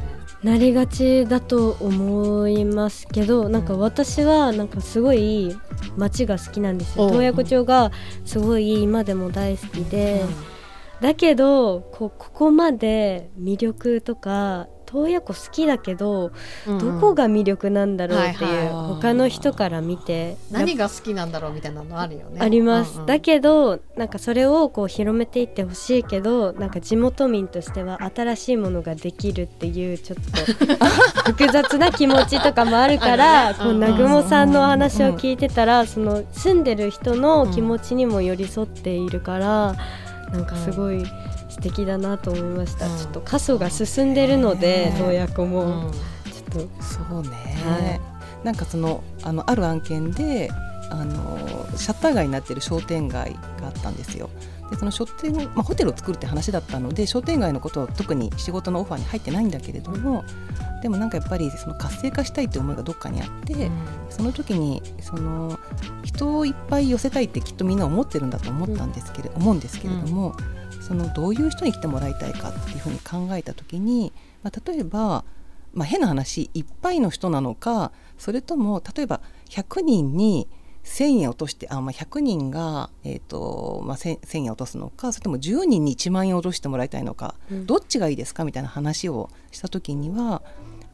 [0.43, 5.57] なりがちだと思いますけどなんか私はなんかすごい
[5.97, 7.09] 街が好きなんですよ。
[7.11, 7.93] 洞爺湖町が
[8.25, 16.31] すごい今でも大好きで、うん、だけどこここまで魅力とか洞爺湖好きだけど、
[16.67, 22.41] うんどこが魅力なんだろうっていう、はいはい、他の人から見て何が好きなんだろうみたいなのあるよね。
[22.41, 30.83] あります、うんうん、だけどなんかそれをこう広めていってほしいけどなんか地元民としては新しいものができるっていうちょっと
[31.33, 39.75] 複雑な気持ちとかもあるからね、こう南雲さんの話を聞いてたら、その住んでる人の気持ちにも寄り添っているから、
[40.33, 41.05] なんかすごい。
[41.55, 45.93] 素敵だなと思いました、うん、ちょっと過疎が進んでるので洞爺湖も、
[46.25, 46.83] ちょっと。
[46.83, 47.29] そうね、
[47.65, 48.01] は
[48.43, 50.51] い、なんかそのあのある案件で
[50.91, 51.39] あの
[51.77, 54.29] シャッター街になってる商店街があったんですよ。
[54.71, 60.25] でその商店、まあ、ホテルを作るって話だったので商店街のことは特に仕事のオファーに入ってないんだけれども
[60.83, 63.73] でもなんかやっぱりその活性化したいって思いがどっかにあって、うん、
[64.11, 65.59] その時にその
[66.03, 70.35] 人をいっぱい寄せたいってきっとみんな思ってるんだと思ったんですけれ、うん、思うんですけれども、
[70.87, 75.25] そのどういう人に来てもらいたいかっていうふうに考えた時に、まあ、例えば、
[75.73, 80.47] まあ、変な話いっぱいの人なのかそれとも例えば100人に
[80.85, 90.43] 1,000円落としてあ、まあ、100人が、えーとまあ、1,000円落とすのかそれとも10人に1万円落としてもらいたいのか、うん、どっちがいいですかみたいな話をした時には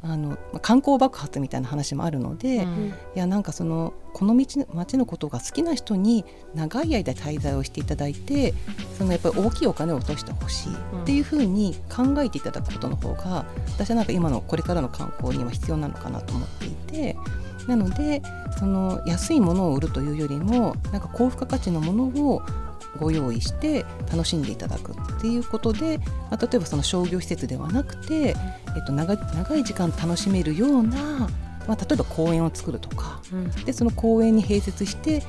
[0.03, 8.55] あの観光爆発みたいな話もあるので、うん、いやなんかそのこの道町のことが好きな人に長い間滞在をしていただいて
[8.97, 17.17] そのやっぱり大きいお金を落としてほしいっていうふうに考えていただくことの方が私はなんか今のこれからの観光には必要なのかなと思っていて。
[17.67, 18.23] なので
[18.59, 22.43] その安いものを売るというよりもなんか高付加価値のものを
[22.99, 25.99] ご用意して楽しんでいただくっていうことで、
[26.31, 28.35] まあ、例えばその商業施設ではなくて、え
[28.81, 31.29] っと、長長い時間楽しめるような、
[31.69, 35.23] まあ、例えば公園を作るとか、うん、でその公園に併設して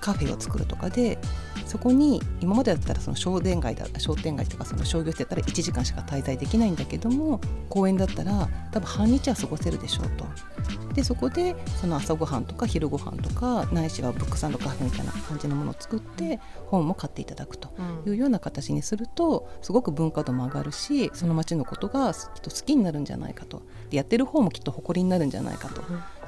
[0.00, 1.18] カフェを作るとかで
[1.66, 10.24] そこに今までだったらその商店街だ商店街とかその商業施設だったら1時間しか滞在できないんだけども公園だったら多分半日は過ごせるでしょうと。
[10.94, 17.68] でそこでその朝ごはんとか昼ごはんとかないしはブックサンドカフェみたいな感じのものを作って本も買っていただくと
[18.04, 23.62] いうような形にするとすごく文化度も上がるしその町のことがきっと好きになるんじゃないかと。
[23.90, 25.82] でやってる方もきっと誇りになるんじゃないかと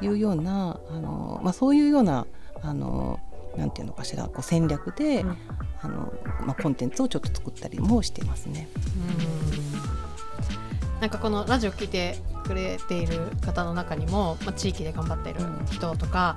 [0.04, 2.26] いうようなあの、まあ、そういうような
[2.62, 3.18] あの
[3.56, 5.36] なんていうのかしらこう戦略で、うん、
[5.82, 6.12] あの
[6.46, 8.68] まあ、コンテンツをちょっと作ったりもしてますね。
[11.00, 16.36] なんかこのラジオ聞いてくれている方の中にも、まあ、地域で頑張ってる人とか、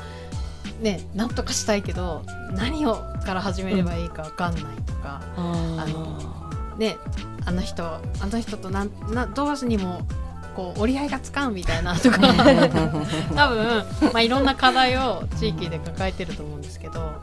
[0.78, 2.96] うん、ねなんとかしたいけど何を
[3.26, 6.98] から始めればいいか分かんないとか、うん、あのね
[7.46, 10.02] あの人あの人となんなどうにも
[10.56, 12.20] こう折り合いがつかんみたいなとか
[13.36, 17.14] 多分、まあ、いろんな課題を地域で抱えてると思うんですけど。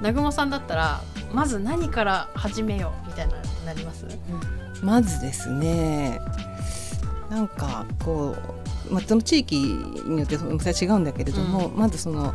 [0.00, 1.00] 南雲さんだったら
[1.32, 3.34] まず何から始めようみたいな
[3.66, 4.06] なります、
[4.82, 6.20] まずですね
[7.28, 8.34] なんかこ
[8.90, 12.32] う、まあ、その地域によってそれは違うんだけれども、うん、まずその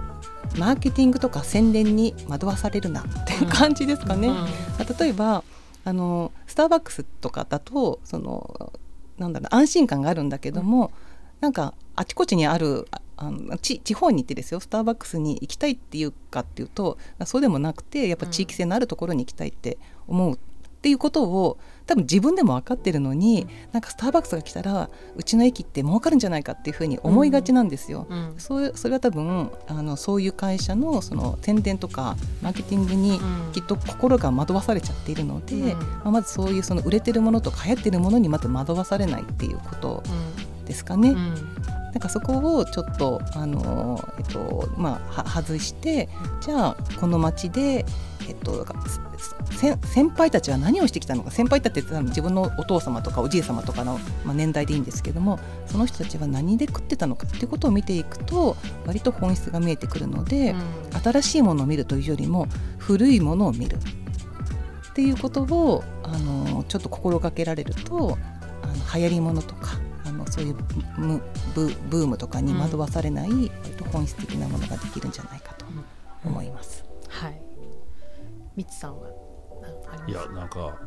[0.57, 4.27] マーケティングとか宣伝に惑わされるなっていう感じですかね。
[4.27, 4.35] うん、
[4.99, 5.43] 例えば
[5.85, 8.71] あのスターバックスとかだとその
[9.17, 10.91] なんだろう安心感があるんだけども、うん、
[11.41, 20.37] なんかあちこちにあるあの地地方に行ってですよスターバックスに行きたいっていうかっていうとそうでもなくてやっぱ地域性のあるところに行きたいって思うっ
[20.81, 28.07] ていうことを多分自分でも分かってるのに、なんかスターバックスが来たらうちの駅って儲かるんじゃないかっていうふうに思いがちなんですよ。
[28.09, 33.19] うん、そうそれは多分あのそういう会社のその宣伝とかマーケティングに
[33.53, 40.03] きっと心が惑わされちゃっているので、うん、まあ、まずそういうその売れてるものとか流行ってるものにまず惑わされないっていうこと
[40.65, 41.09] ですかね。
[41.11, 46.09] うん、なんかそこをちょっとあの、えっとまあ、外して
[46.41, 47.85] じゃあこの街で、
[48.27, 48.65] えっと、
[49.85, 58.55] 先輩たちは何をしてきたのか先輩たちって自分のお父様とかおじい様とかの、まあ、年代でいいんですけどもその人たちは何で食ってたのかっていうことを見ていくと
[58.85, 68.17] 割と本質が見えてくるので、うん、新しいものを見るというよりも古いものを見るっていうことをあのちょっと心がけられると
[68.61, 70.55] あの流行りものとかあのそういう
[71.55, 75.65] ブブームとかに惑わされない、割と本質的なものができるんじゃないかと
[76.25, 76.82] 思います。
[76.82, 76.82] うん、はい
[78.55, 79.07] みつさんは？
[80.07, 80.79] いやなんか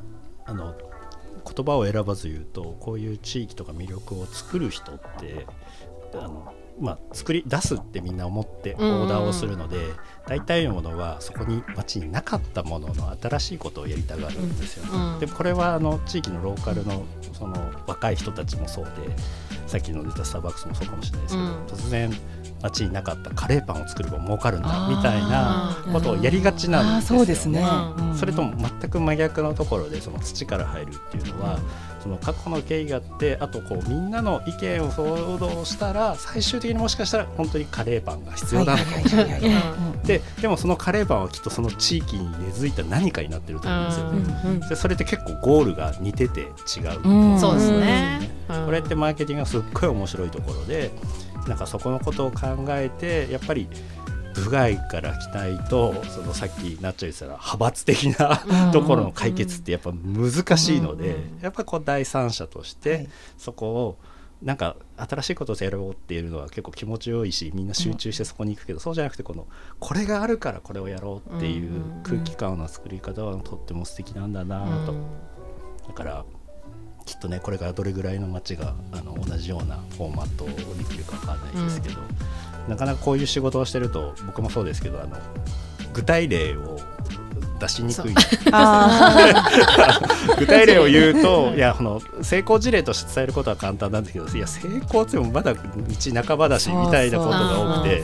[0.44, 0.74] あの
[1.44, 5.46] 言葉を選ばず言うとこういう地域とか魅力を作る人って
[6.14, 9.79] あのまあ、作り出すってみんな思ってオーダーをするので、
[10.26, 14.90] 大体のものはそこに町になかったものの新しいことをやりたがるんですよね。
[15.14, 18.90] うん、でこれはあの地域のローカルのその若い人たちもそうで
[19.66, 22.11] さっきの出たスターバックスもそうかもしれないですけど、うん、突然
[22.62, 27.64] 町になかったカレーパンを作れば儲かるんだみたいなことをやりがちなんですよ、ね、そうですね、
[28.16, 31.59] それとも全く真逆のところでその土から入るっていうのは、
[32.03, 39.40] その過去の経緯があってあとこうみんなの意見を想像したら最終的にもしかしたら本当にカレーパンが必要なのかもしれない。
[40.05, 44.69] ででもそのカレーパンはきっとその地域に根付いた何かになってると思うんですよね。
[44.69, 46.51] でそれって結構ゴールが似てて違う、
[47.40, 50.92] そうですね、これってマーケティングがすっごい面白いところで
[51.49, 53.69] なんかそこのことを考えてやっぱり
[54.35, 63.99] 部外から来ないとそのさっきなっちゃう言ってたら派閥的なところの解決ってやっぱ難しいので、やっぱこう第三者としてそこを
[64.43, 69.47] なんか新しいことをやろうっていうのは結構気持ちよいしみんな集中してそこに行くけど、そうじゃなくてこの
[69.81, 74.95] これがあるからこれをやろうっていう空気感の作り方はとっても素敵なんだなと。
[75.89, 76.25] だから
[77.07, 85.16] きっとねこれからどれぐらいの街があの同じようなフォーマットをできるか分かんないですけど、うん、なかなかこういう仕事をしてると僕もそうですけどあの
[85.95, 86.79] 具体例を
[87.59, 88.14] 出しにくい。
[90.38, 95.61] 具体例を言うといやこの成功事例として伝えることは簡単なんだけどいや成功ってもまだ道
[96.23, 98.01] 半ばだしみたいなことが多くて。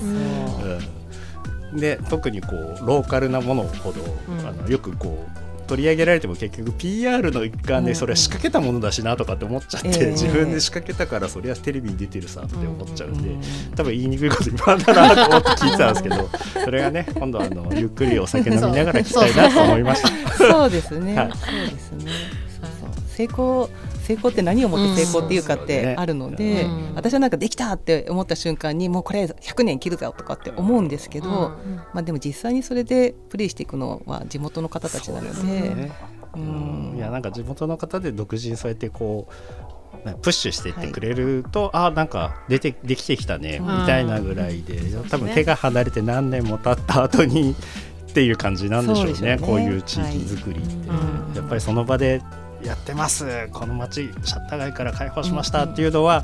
[1.73, 5.43] うん、で特にこうローカルなものほど、うん、あのよくこう
[5.73, 16.29] 取り上げられても結局 PR の一環でそれは仕掛けたものだしなとかって思っちゃって、うん、自分で仕掛けたからそりゃテレビに出てるさって思っちゃうんで、うん、多分言いにくいこといっぱいあだなと思って聞いてたんですけど
[16.63, 20.35] それがね今度あのゆっくりお酒飲みながら聞きたいなと思いました。
[20.35, 22.13] そうですね、はい、そうですね。
[23.17, 23.71] 成功
[24.03, 31.57] 成功って何をもって成功っていうかってあるので、私はなんかできたって思った瞬間にもうこれ100年切るぞとかって思うんですけど、
[31.93, 35.91] まあ、でも実際にそれでプレイしていくのは地元の方たちなので。
[36.35, 44.81] うん、いやなんか地元の方で独自にそうやってこうプッシュしていってくれると、はい、あなんか出てできてきたねみたいなぐらいで、
[45.11, 47.55] 多分手が離れて何年も経った後に
[48.11, 49.37] っていう感じなんでしょうね。
[49.37, 49.39] ね。
[49.39, 52.23] こういう地域づくりって、うんやっぱりその場で
[52.65, 53.49] やってます。
[53.53, 56.23] この街シャッター街から開放しましたっていうのは、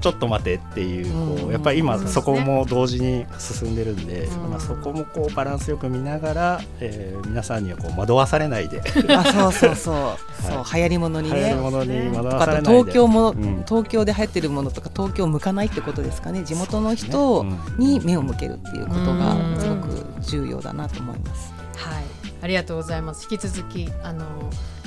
[0.00, 1.52] ちょっと待てっていうこううん。
[1.52, 4.50] やっぱり今そこも同時に進んでるんで、うん。
[4.50, 8.80] まあ、そこもこうバランスよく見ながら、えー皆さんにはこう惑わされないで。
[9.08, 12.70] あそうそうそう、 そう流行り物に流行ねるものに惑とわされないで。
[12.70, 13.64] 東京も、うん。
[13.66, 16.42] 東京で流行ってるものとか東京を向かないってことですかね。
[16.44, 17.58] 地元の人うん。
[17.78, 19.56] に目を向けるっていうことがうん。
[19.60, 21.52] すごく重要だなと思います。
[21.76, 22.04] はい、
[22.42, 23.28] ありがとうございます。
[23.30, 24.24] 引き続きあの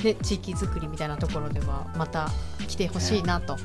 [0.02, 2.30] ね地域づくりみたいなところではまた
[2.66, 3.56] 来てほしいなと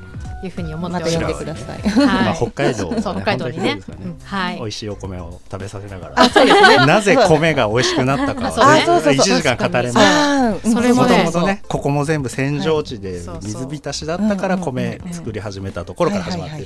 [0.44, 1.28] いうふうに思っておりま。
[1.28, 1.82] ですください。
[1.82, 2.06] はい。
[2.06, 3.74] まあ、北海道、そう北海道にね。
[3.74, 4.18] 本当にそうですようん。
[4.26, 4.56] はい。
[4.58, 6.14] 美味しいお米を食べさせながら。
[6.18, 6.78] あそうですね。
[6.86, 16.66] なぜ米が美味しくなったかはあそうそうそう1時間語れますそれももとねもとねここも全部扇状地で水浸しだったから米作り始めたところから始まってる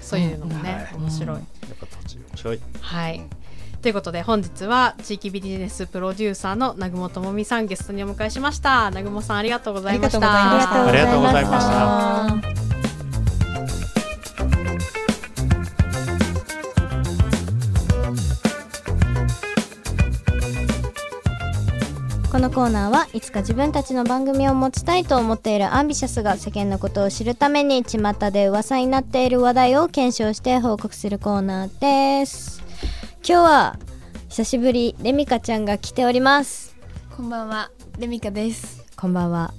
[0.00, 1.00] そういうのもね、はい。
[1.00, 1.36] 面白い。
[1.36, 1.42] やっ
[1.80, 2.60] ぱ土地面白い。
[2.80, 3.22] はい。
[3.86, 8.90] ということで本日は地域ビジネスプロデューサーの南雲智美さんゲストにお迎えしました。
[8.90, 10.88] 南雲さんありがとうございました。
[10.88, 12.56] ありがとうございました
[22.32, 28.00] このコーナーはいつか自分たちの番組を持ちたいと思っているアンビシャスが世間のことを知るために巷
[28.32, 32.65] で噂になっている話題を検証して報告するコーナーです
[33.28, 33.78] 今日は
[34.28, 36.76] 久しぶりレミカちゃんが来ております
[37.16, 38.84] こんばんは、レミカです。
[38.94, 39.54] こんばんは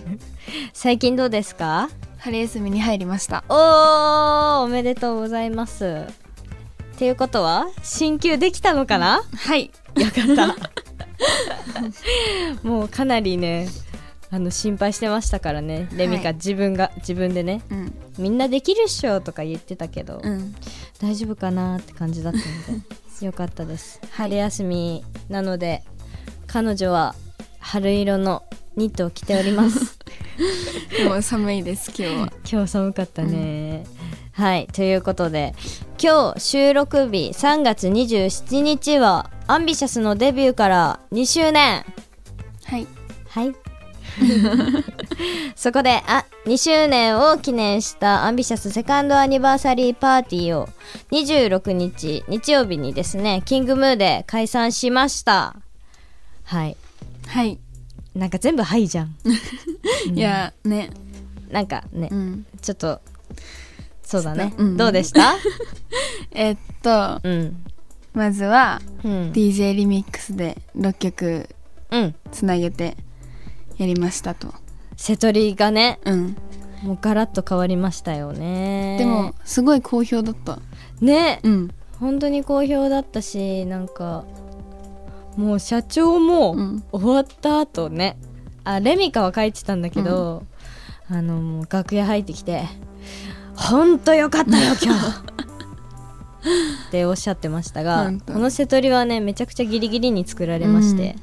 [0.74, 1.88] 最近どうですか？
[2.18, 3.44] 春休みに入りました。
[3.48, 6.04] おーおめでとうございます
[6.94, 9.22] っていうことは進級できたのかな？
[9.34, 9.70] はい。
[9.96, 10.56] よかった
[12.68, 13.68] もうかなりね
[14.30, 15.88] あの心配してましたからね。
[15.92, 17.62] レミカ、はい自分が自分でね。
[17.70, 17.94] うん。
[18.18, 20.54] みんなできるっしょとか言ってたけど、うん。
[21.00, 22.86] 大丈夫かなって感じだったので
[23.26, 25.82] よかったです、春休みなので
[26.46, 27.14] 彼女は
[27.58, 28.42] 春色の
[28.76, 29.98] ニットを着ております。
[31.06, 32.32] もう寒いです、今日は。
[32.50, 33.84] 今日寒かったね、
[34.32, 35.54] はいということで
[36.02, 41.84] 今日収録日3月27日はアンビシャスのデビューから2周年。
[42.64, 42.86] はい。
[43.28, 43.65] はい
[45.56, 50.68] そこであ2周年を記念したアンビシャスセカンドアニバーサリーパーティーを
[51.10, 55.56] 26日日曜日にですねキングムーで解散しました。
[56.44, 56.76] はい。
[57.26, 57.58] はい。
[58.14, 59.14] なんか全部「はい」じゃん。
[60.14, 60.90] いや、ね。
[61.50, 62.46] なんかね、うん。
[62.62, 63.00] ちょっと
[64.02, 64.76] そうだね、うん。
[64.76, 65.34] どうでした？
[66.32, 67.62] えっと、うん。
[68.14, 69.32] まずは、うん。
[69.32, 71.48] DJ リミックスで6曲
[71.90, 72.14] うん。
[72.32, 72.96] つなげて
[73.78, 74.54] やりましたと。
[74.96, 76.36] 瀬戸りがねうん。
[76.82, 80.58] もうガラッと変わりましたよねでも、すごい好評だった。
[81.00, 81.70] ねうん。
[81.98, 84.24] 本当に好評だったしなんか
[85.36, 86.84] もう社長も、うん。
[86.92, 88.18] 終わった後ね
[88.64, 90.42] あレミカは書いてたんだけど、
[91.08, 92.64] あのもう楽屋入ってきて
[93.54, 95.00] 「ほんとよかったよ今日」
[96.88, 101.14] っておっしゃってましたがこの瀬戸りはねめちゃくちゃギリギリに作られまして、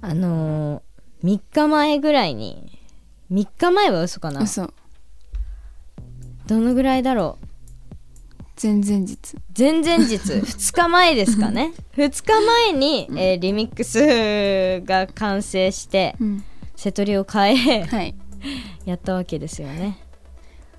[0.00, 2.78] あのー、3日前ぐらいに
[3.30, 4.42] 3日前は嘘かな？
[4.42, 4.72] 嘘。
[6.46, 7.46] どのぐらいだろう？
[8.60, 9.36] 前々日。
[9.56, 16.44] 前々日2日前ですかね？2日前に、えーリミックスが完成してうん。
[16.74, 18.14] 瀬戸りを変えはい。
[18.84, 19.98] やったわけですよね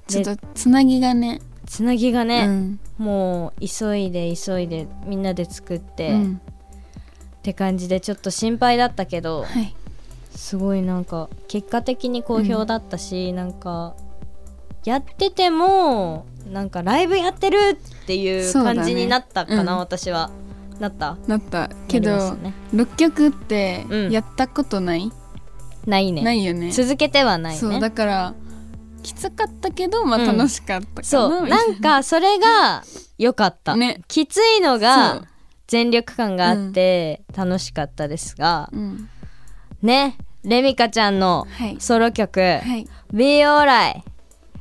[0.07, 1.41] ちょっと、つなぎがね。
[1.67, 2.80] つなぎがね、うん。
[2.97, 6.41] もう急いで急いでみんなで作って、っうん。
[7.41, 9.75] て感じでちょっと心配だったけどはい。
[10.35, 13.95] すごいなんか結果的に好評だったし、なんか
[14.85, 17.57] やっててもなんかライブやってる
[18.03, 19.79] っていう感じになったかな、うん。
[19.79, 20.29] 私は。
[20.79, 21.17] なった？
[21.27, 21.69] なった。
[21.89, 24.11] けど、ね6曲ってうん。
[24.11, 25.11] やったことない、
[25.85, 26.23] ないね。
[26.23, 26.71] ないよね。
[26.71, 27.59] 続けてはないね。
[27.59, 28.33] そうだから
[29.03, 30.37] きつかったけどまあうん。
[30.37, 31.43] 楽しかったかな、そう。
[31.43, 32.83] みたいなんかそれが
[33.17, 34.01] 良かった、 ね。
[34.07, 34.79] きついのそう。
[34.79, 35.27] が
[35.70, 39.09] 全力感があって楽しかったですが、うん。
[39.84, 41.78] ねレミカちゃんのはい。
[41.80, 42.88] ソロ曲「はい。
[43.13, 44.01] Be Alright」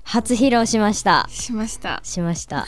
[0.04, 1.26] 初披露しました。
[1.30, 2.00] しました。
[2.02, 2.66] しました。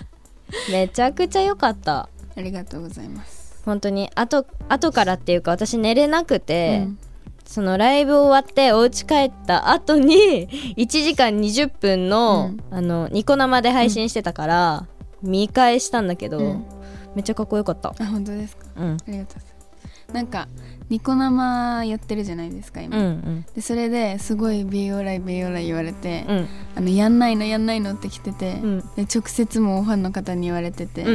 [0.72, 2.08] めちゃくちゃ良かった。
[2.34, 6.98] ありがとうございます、本当に後後からっていうか私寝れなくて、うん。
[7.44, 12.76] そのライブ終わってお家帰った後に 1時間20分の,、うん。
[12.76, 14.86] あのニコ生で配信してたから、
[15.22, 16.75] 見返したんだけど、うん
[17.16, 17.88] めっちゃかっこよかった。
[17.98, 18.66] あ本当ですか？
[18.76, 18.84] うん。
[18.84, 20.12] ありがとうございます。
[20.12, 20.46] なんか
[20.88, 23.46] ニコ生やってるじゃないですか今、うんうん。
[23.54, 26.48] でそれですごい美容来美容来言われて、うん。
[26.76, 28.80] あのやんないのやんないのって来てて、うん。
[28.94, 31.14] で直接もうファンの方に言われてて、うんうん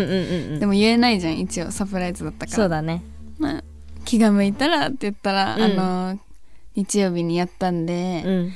[0.54, 1.40] うんでも言えないじゃん。
[1.40, 2.56] 一応サプライズだったから。
[2.56, 3.04] そうだね。
[3.38, 3.64] まあ、
[4.04, 5.62] 気が向いたらって言ったら、うん。
[5.62, 5.68] あ
[6.14, 6.20] の
[6.76, 8.52] 日曜日にやったんで、うん。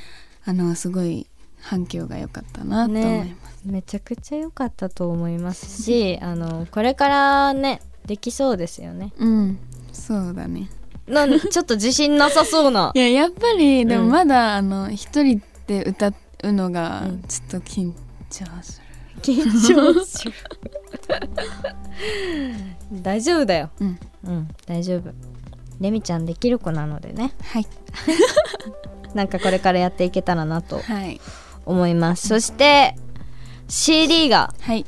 [0.47, 1.27] あのすごい
[1.61, 9.13] 反響が良かったなと思いねます、めちゃくちゃ良かったと思いますし あのこれからねできそうですよね。
[9.17, 9.59] うん。
[9.91, 10.69] そうだね。
[11.07, 12.91] なんちょっと自信なさそうな。
[12.95, 16.13] いややっぱりでもうんまだ、あの一人で歌
[16.43, 17.23] うのがうん。
[17.23, 17.93] ちょっと緊
[18.29, 18.81] 張す
[19.15, 20.33] る、緊張する。
[23.01, 23.69] 大丈夫だよ。
[23.79, 23.99] うん。
[24.25, 25.11] うん大丈夫。
[25.79, 27.33] レミちゃんできる子なのでね。
[27.43, 27.67] はい。
[29.15, 31.19] なんかこれからやっていけたらなとはい。
[31.65, 32.27] 思います。
[32.27, 32.95] そして
[33.67, 34.85] CD がはい。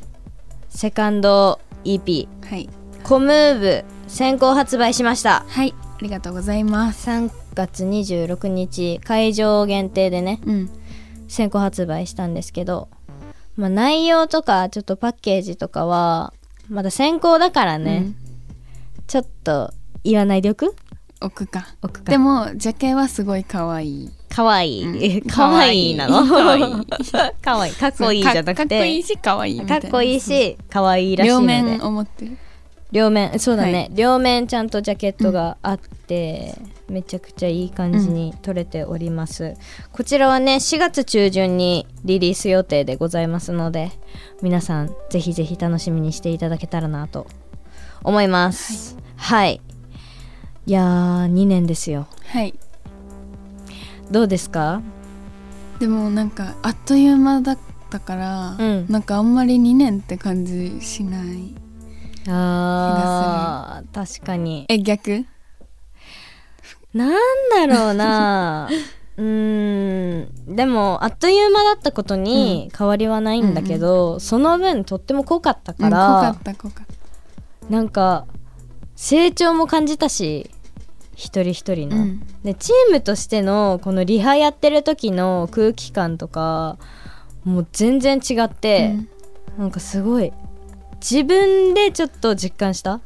[0.70, 2.70] セカンド EP はい。
[3.04, 5.46] コムーブ先行発売しました。
[5.48, 5.74] はい。
[5.82, 7.10] ありがとうございます。
[7.10, 10.70] 3月26日会場限定でねうん。
[11.28, 12.90] 先行発売したんですけど、
[13.56, 16.34] まあ、内容とかちょっとパッケージとかは
[16.70, 18.16] まだ先行だからね、うん。
[19.08, 19.74] ちょっと
[20.04, 20.76] 言わないでおく？
[21.20, 21.76] 置くか。
[21.82, 22.12] 置くか。
[22.12, 24.82] でもジャケはすごい可愛いかわい。
[24.82, 25.26] い、うん。
[25.28, 25.92] かわい。
[25.92, 26.60] いなのかわい。
[26.60, 26.64] い
[27.42, 27.72] かわい。
[27.74, 28.54] いかっこいいじゃなくて。
[28.54, 29.66] かかっこいいし可愛いいな。
[29.66, 32.38] かっこいいしかわいいらしい両面思ってる？
[32.92, 33.92] 両面そうだね、はい。
[33.96, 36.54] 両面ちゃんとジャケットがあって、
[36.88, 39.56] めちゃくちゃいい感じに撮れております、
[39.92, 43.92] こちらはね4月中旬にリリース予定でございますので
[44.42, 47.28] 皆さんぜひぜひ楽しみにしていただけたらなと
[48.04, 48.96] 思います。
[49.18, 49.60] はい、
[50.66, 52.08] い、やー2年ですよ。
[52.28, 52.54] はい
[54.12, 54.82] どうですか？
[55.80, 57.58] でもなんかあっという間だっ
[57.90, 58.86] たから、うん。
[58.90, 61.54] なんかあんまり2年って感じしない
[62.28, 64.66] あー確かに。
[64.70, 65.26] え逆？
[66.94, 67.12] なん
[67.68, 68.70] だろうな。
[69.18, 70.56] うーん。
[70.56, 76.86] でもあっという間だったことに変わりはないんだけど、その分とっても濃かったか、うん濃からった濃かっ
[77.70, 78.26] なんか
[78.96, 80.50] 成長も感じたし
[81.20, 82.20] 一人一人の、たうん。
[82.44, 86.78] でチームとしてのこのリハやってる時の空気感とか
[87.44, 88.96] もう全然違って、
[89.58, 90.32] なんかすごい
[91.02, 93.02] 自分でちょっと実感した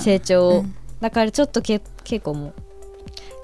[0.00, 0.74] 成長を、うん。
[1.00, 2.54] だからちょっとけ結構もう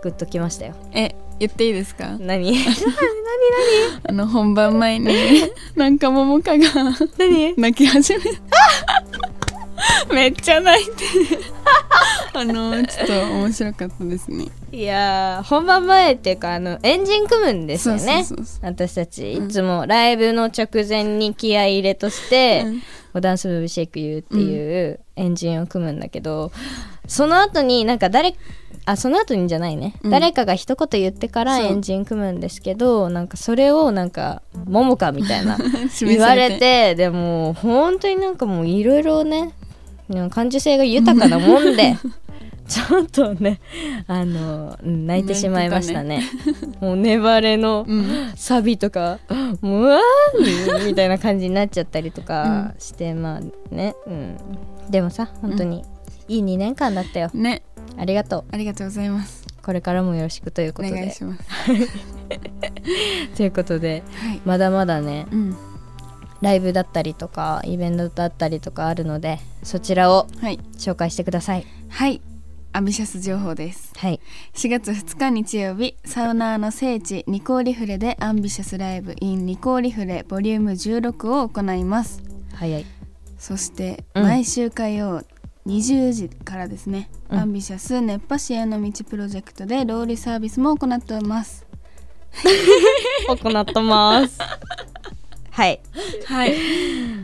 [0.04, 0.74] グッときましたよ。
[0.92, 2.16] え言っていいですか？
[2.20, 2.56] 何？
[4.08, 5.08] あの本番前に
[5.74, 6.64] なんか桃香が
[7.18, 7.54] 何？
[7.56, 8.20] 泣き始め
[10.12, 10.92] めっちゃ泣いて
[12.34, 14.46] あのちょっと面白かったですね。
[14.72, 18.24] いやー本番前っていうかあのエンジン組むんですよね。
[18.62, 19.32] 私たち。
[19.32, 19.46] うん。
[19.46, 22.82] いつもライブの直前に気合い入れとして、うん。
[23.20, 26.52] ダンスムーブシェイクユーっていうエンジンを組むんだけど、
[27.06, 28.34] その後になんか誰
[28.88, 30.10] あその後にじゃないね、うん。
[30.10, 35.58] 誰かが一言言ってからエンジン組むんですけどなんかそれをなんか「ももか」みたいな
[35.90, 39.52] 示言わされれてでも本当になんかもういろいろね
[40.30, 41.96] 感受性が豊かなもんで
[42.68, 43.60] ちょっとね
[44.08, 46.22] あのうん泣いてしまいましたね。
[46.80, 48.32] もう粘れのうん。
[48.34, 49.18] サビとか
[49.60, 54.36] もううわーみたいな感じになっちゃったりとかして、まあねうん。
[54.90, 55.84] でもさ本当に
[56.28, 57.30] いい2年間だったよ。
[57.34, 57.62] ね。
[57.96, 58.44] ありがとう。
[58.50, 59.44] ありがとうございます。
[59.62, 61.00] これからもよろしくというこおとで。
[61.00, 61.42] 願いします。
[63.36, 64.40] ということではい。
[64.44, 65.56] まだまだねうん
[66.40, 70.58] ライブだったりとかイベントだったりとかあるのでそちらをはい。
[70.78, 71.66] 紹介してください。
[71.88, 72.20] はい。
[72.72, 73.92] アンビシャス情報です。
[73.96, 74.20] はい。
[74.52, 82.22] 4月2日日曜日サウナーの聖地ニコーリフレでアンビシャスライブ in ニコーリフレボリューム16を行います。
[82.54, 82.84] 早い。
[83.38, 84.24] そしてうん。
[84.24, 85.22] 毎週火曜
[85.66, 87.38] 20時からですね、うん。
[87.38, 91.66] アンビシャス熱波師への道プロジェクトでロウリュサービスも行っております。
[93.28, 94.38] 行ってます
[95.56, 95.80] はい。
[96.26, 96.54] はい。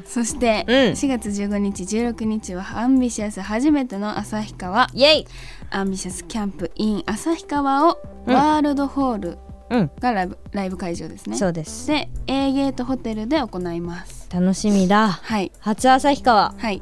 [0.07, 0.77] そして、うん。
[0.93, 4.89] 4月15日16日はアンビシャス初めての旭川。
[4.95, 5.27] イエイ。
[5.71, 8.35] アンビシャスキャンプ in 旭川をうん。
[8.35, 9.91] ワールドホールうん。
[10.01, 11.37] がライブ,、ライブ会場ですね。
[11.37, 11.89] そうです。
[11.89, 14.27] で A ゲートホテルで行います。
[14.33, 15.09] 楽しみだ。
[15.09, 15.53] はい。
[15.59, 16.55] 初旭川。
[16.57, 16.81] はい。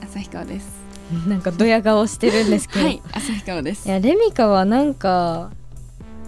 [0.00, 0.80] 旭川です。
[1.28, 3.02] なんかドヤ顔してるんですけど、はい。
[3.12, 3.86] 旭川です。
[3.86, 5.50] いやレミカはなんか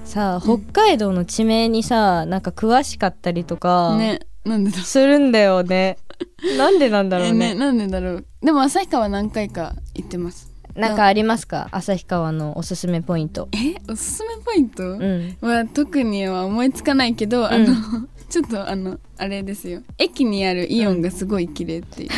[0.05, 4.87] さ北海道の地名にさなんか詳しかったりとかねなんでだろう。
[4.87, 5.99] するんだよね。
[6.59, 7.51] なんでなんだろうね。
[7.51, 8.25] えなんでだろう。
[8.43, 10.51] でも旭川何回か行ってます。
[10.75, 11.69] なんかありますか？
[11.71, 13.49] 旭川のおすすめポイント。
[13.53, 15.37] えおすすめポイント、うん。
[15.41, 17.67] は特には思いつかないけど、あの
[18.31, 19.83] ちょっとあのあれですよ。
[19.99, 22.11] 駅にあるイオンがすごい綺麗っていう、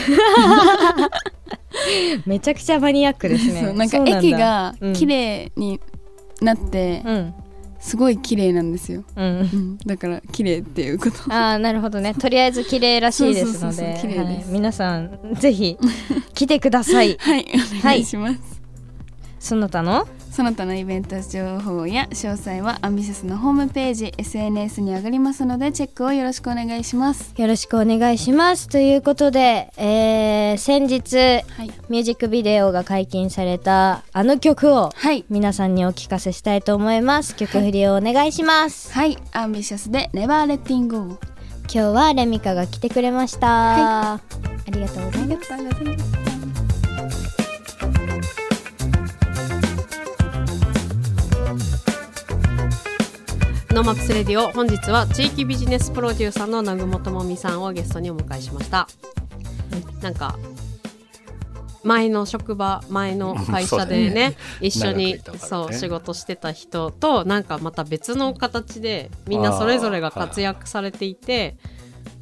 [2.26, 3.62] めちゃくちゃマニアックですね。
[3.64, 4.18] そうなんかそうだ。
[4.18, 4.92] 駅がうん。
[4.92, 5.80] 綺麗に
[6.40, 7.34] なってうん
[7.84, 9.24] すごい綺麗なんですよ、うん。
[9.24, 11.30] うん、だから綺麗っていうこと。
[11.30, 12.14] ああなるほどね。
[12.14, 14.00] とりあえず綺麗らしいですので。
[14.48, 15.76] 皆さんぜひ
[16.32, 17.16] 来てください。
[17.20, 17.46] はい
[17.80, 18.40] お願いします、
[19.38, 20.08] その他の？
[20.34, 27.32] その他のイベント情報や詳細はアンビシャスのホームページ SNS に上がりますのでチェックをよろしくお願いします。
[27.36, 28.68] よろしくお願いします。
[28.68, 31.70] ということで、えー先日はい。
[31.88, 35.24] ミュージックビデオが解禁されたあの曲をはい。
[35.30, 37.36] 皆さんにお聞かせしたいと思います。
[37.36, 39.16] 曲振りをお願いします、はい。
[39.30, 41.16] アンビシャスで Never Letting Go
[41.72, 44.20] 今日はレミカが来てくれました、あ
[44.72, 46.33] りがとうございありがとうございます
[53.74, 58.86] NoMaps Radio 本日は地域ビジネスプロデューサーの南雲朋美さんをゲストにお迎えしました、
[60.00, 60.38] なんか
[61.82, 71.56] 前の職場前の会社でねそうだ一緒にそう仕事してた人となんかまた別の形でみんなそれぞれが活躍されていて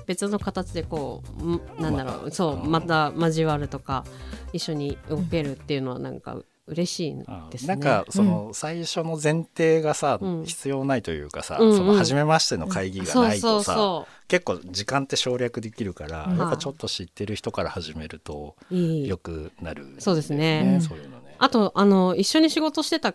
[0.07, 4.07] 別の形でこうんなんだろうそうまた交わるとか
[4.55, 6.39] 一緒に動けるっていうのはなんか
[6.69, 7.17] 嬉しい
[7.51, 7.69] ですね。
[7.69, 10.45] なんかその最初の前提がさ、うん。
[10.45, 11.77] 必要ないというかさ、うんうん。
[11.77, 16.39] その初めましての会議がないとさ、結構時間って省略できるから、うん。
[16.39, 20.79] やっぱちょっと知ってる人から始めるとよくなる、そうですね。
[20.81, 21.35] そういうのね。
[21.39, 23.15] あとあの一緒に仕事してた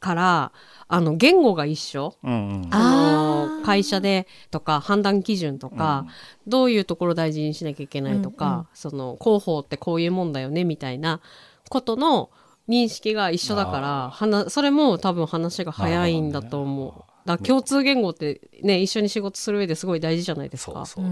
[0.00, 0.52] から
[0.88, 2.14] あの言語が一緒。
[2.22, 2.68] うんうん。
[2.70, 6.06] あの会社でとか判断基準とか、
[6.46, 8.66] どういうところ大事にしなきゃいけないとか、うんうん。
[8.72, 11.20] その広報ってこういうもんだよねみたいな
[11.68, 12.30] ことの
[12.68, 16.92] 認識が一緒だから話それも多分話が早いんだと思う。
[17.26, 20.86] だから共通言語ってね一緒に仕事する上ですごい大事じゃないですか。
[20.86, 21.04] そう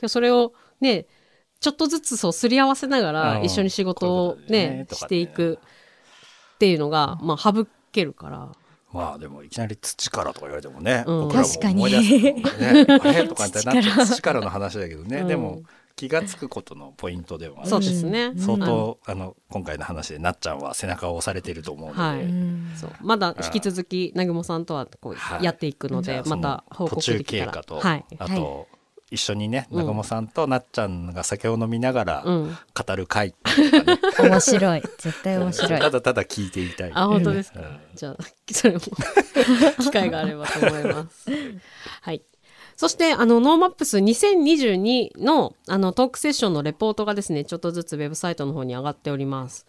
[0.00, 1.06] そそれをね
[1.60, 5.58] ちょっとずつそうすり合わせながらうん一緒に仕事をねしていく
[6.54, 8.52] っていうのがまあ省けるから。
[8.90, 11.20] まあでもいきなり土からとか言われてもね、うん。
[11.24, 12.42] 僕らも確かに思い出すね。
[12.88, 13.28] あれ？
[13.28, 15.28] とかってなっちゃう土からの話だけどね、うん。
[15.28, 15.60] でも
[15.98, 17.66] 気が付くことのポイントでもある。
[17.66, 18.32] しそうですね。
[18.36, 22.24] 相当、あの今回の話でなっちゃんは背中を押されていると思うので、はい。
[22.76, 22.90] そう。
[23.00, 25.44] まだ引き続き南雲さんとはこうはい。
[25.44, 27.50] やっていくので、また報告途中できたら。
[27.50, 28.68] 経過と、はい、あと、
[29.10, 33.34] 一緒にねうん南雲さんとなっちゃんが酒を飲みながらうん、語る会。
[34.22, 34.82] 面白い。
[34.98, 35.80] 絶対面白い。
[35.80, 36.92] ただただ聞いていたい。
[36.94, 37.80] あ本当ですか、うん。
[37.96, 38.16] じゃあ
[38.52, 38.80] それも
[39.82, 41.28] 機会があればと思います。
[42.02, 42.22] はい。
[42.78, 49.66] そしてあの NoMaps 2022のあのトークセッションのレポートがですねちょっとずつウェブサイトの方に上がっております。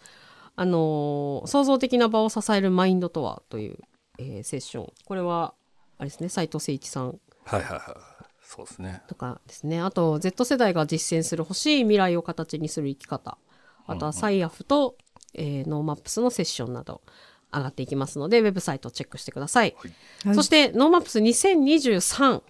[0.54, 3.78] あのー創造的な場を支えるマインドとはという、
[4.18, 4.92] えーセッション。
[5.04, 5.54] これは
[5.98, 7.18] あれですね斉藤誠一さん。
[7.46, 8.24] はいはいはい。
[8.44, 9.02] そうですね。
[9.08, 9.80] とかですね。
[9.80, 13.38] あと Z 世代が実践する欲しい未来を形にする生き方。
[13.88, 14.94] あとは SIAF と、
[15.34, 17.00] えー NoMaps のセッションなど
[17.52, 19.74] 上がっていきますのでウェブサイトをチェックしてください、
[20.24, 20.34] はい。
[20.36, 22.42] そしてノーマップス2023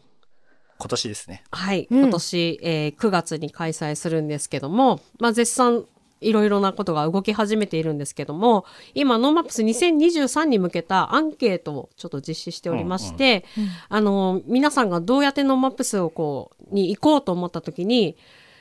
[0.80, 1.44] 今年ですね。
[1.52, 2.00] はい、うん。
[2.00, 5.84] 今年、えー9月に開催するんですけども、まあ、絶賛
[6.20, 8.64] いろいろなことが動き始めているんですけども
[8.94, 13.44] 今 NoMaps 2023に向けたアンケートをちょっと実施しておりまして、
[13.88, 18.16] あの皆さんがどうやって NoMaps をこうに行こうと思った時に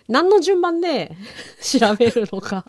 [0.07, 1.15] 何の順番で
[1.61, 2.65] 調べるのか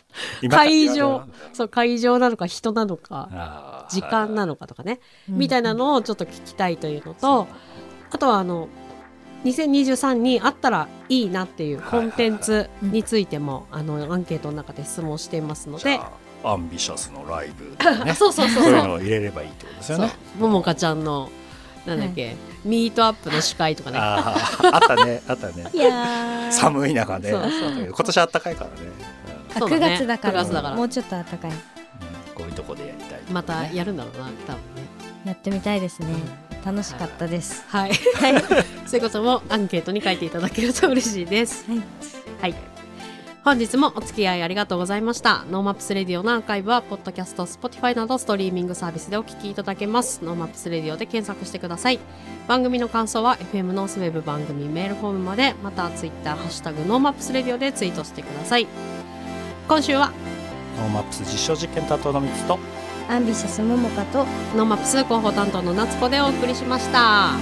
[0.50, 1.22] 会場
[1.52, 7.46] そう会場なのか人なのか時間なのかとかね、みたいなのをちょっと聞きたいというのと、
[8.10, 8.68] あとはあの
[9.44, 16.12] 2023にあったらいいなっていうコンテンツについても、あのアンケートの中で質問していますので、じゃ
[16.44, 18.14] あアンビシャスのライブとかね。
[18.16, 18.72] そうそうそうそう。
[18.72, 20.06] いうそうのを入れればいいってことですよそう。
[20.06, 20.12] ね。
[20.38, 21.30] ももかちゃんの
[21.86, 23.98] なんだっけ、ミートアップの司会とかね。
[23.98, 24.36] あ
[24.76, 25.64] ったねあったね。
[25.72, 27.30] い寒い中ね。
[27.30, 27.86] そうそう。
[27.86, 28.76] 今年あったかいからね。
[29.54, 29.96] あ9そうだね。
[29.96, 30.40] 月だから。
[30.42, 30.76] 9月だから。
[30.76, 31.50] もうちょっと暖かい。
[31.50, 31.56] うん。
[32.34, 33.20] こういうとこでやりたい。
[33.32, 35.00] またやるんだろうな多分ね。
[35.24, 37.92] やってみたいですね楽しかったですはい
[38.86, 41.82] そういうこともアンケートに書いていただけると嬉しいですはい
[42.40, 42.54] はい。
[43.42, 45.44] 本日もお付き合いありがとうございました。
[45.50, 50.20] NoMaps Radio のアーカイブは、ポッドキャスト、スポティファイなどストリーミングサービスでお聞きいただけます。
[50.22, 51.98] NoMaps Radio で検索してください。
[52.46, 58.66] 番組の感想は、FM ノースウェブ番組メールフォームまで、またツイッター、ハッシュタグ NoMaps Radio でツイートしてください。
[59.68, 60.12] 今週は、
[60.78, 62.58] NoMaps 実証実験担当のみつと
[63.10, 64.24] アンビシャスももかと
[64.56, 67.32] NoMaps 広報担当の夏子でお送りしました。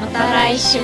[0.00, 0.80] また来週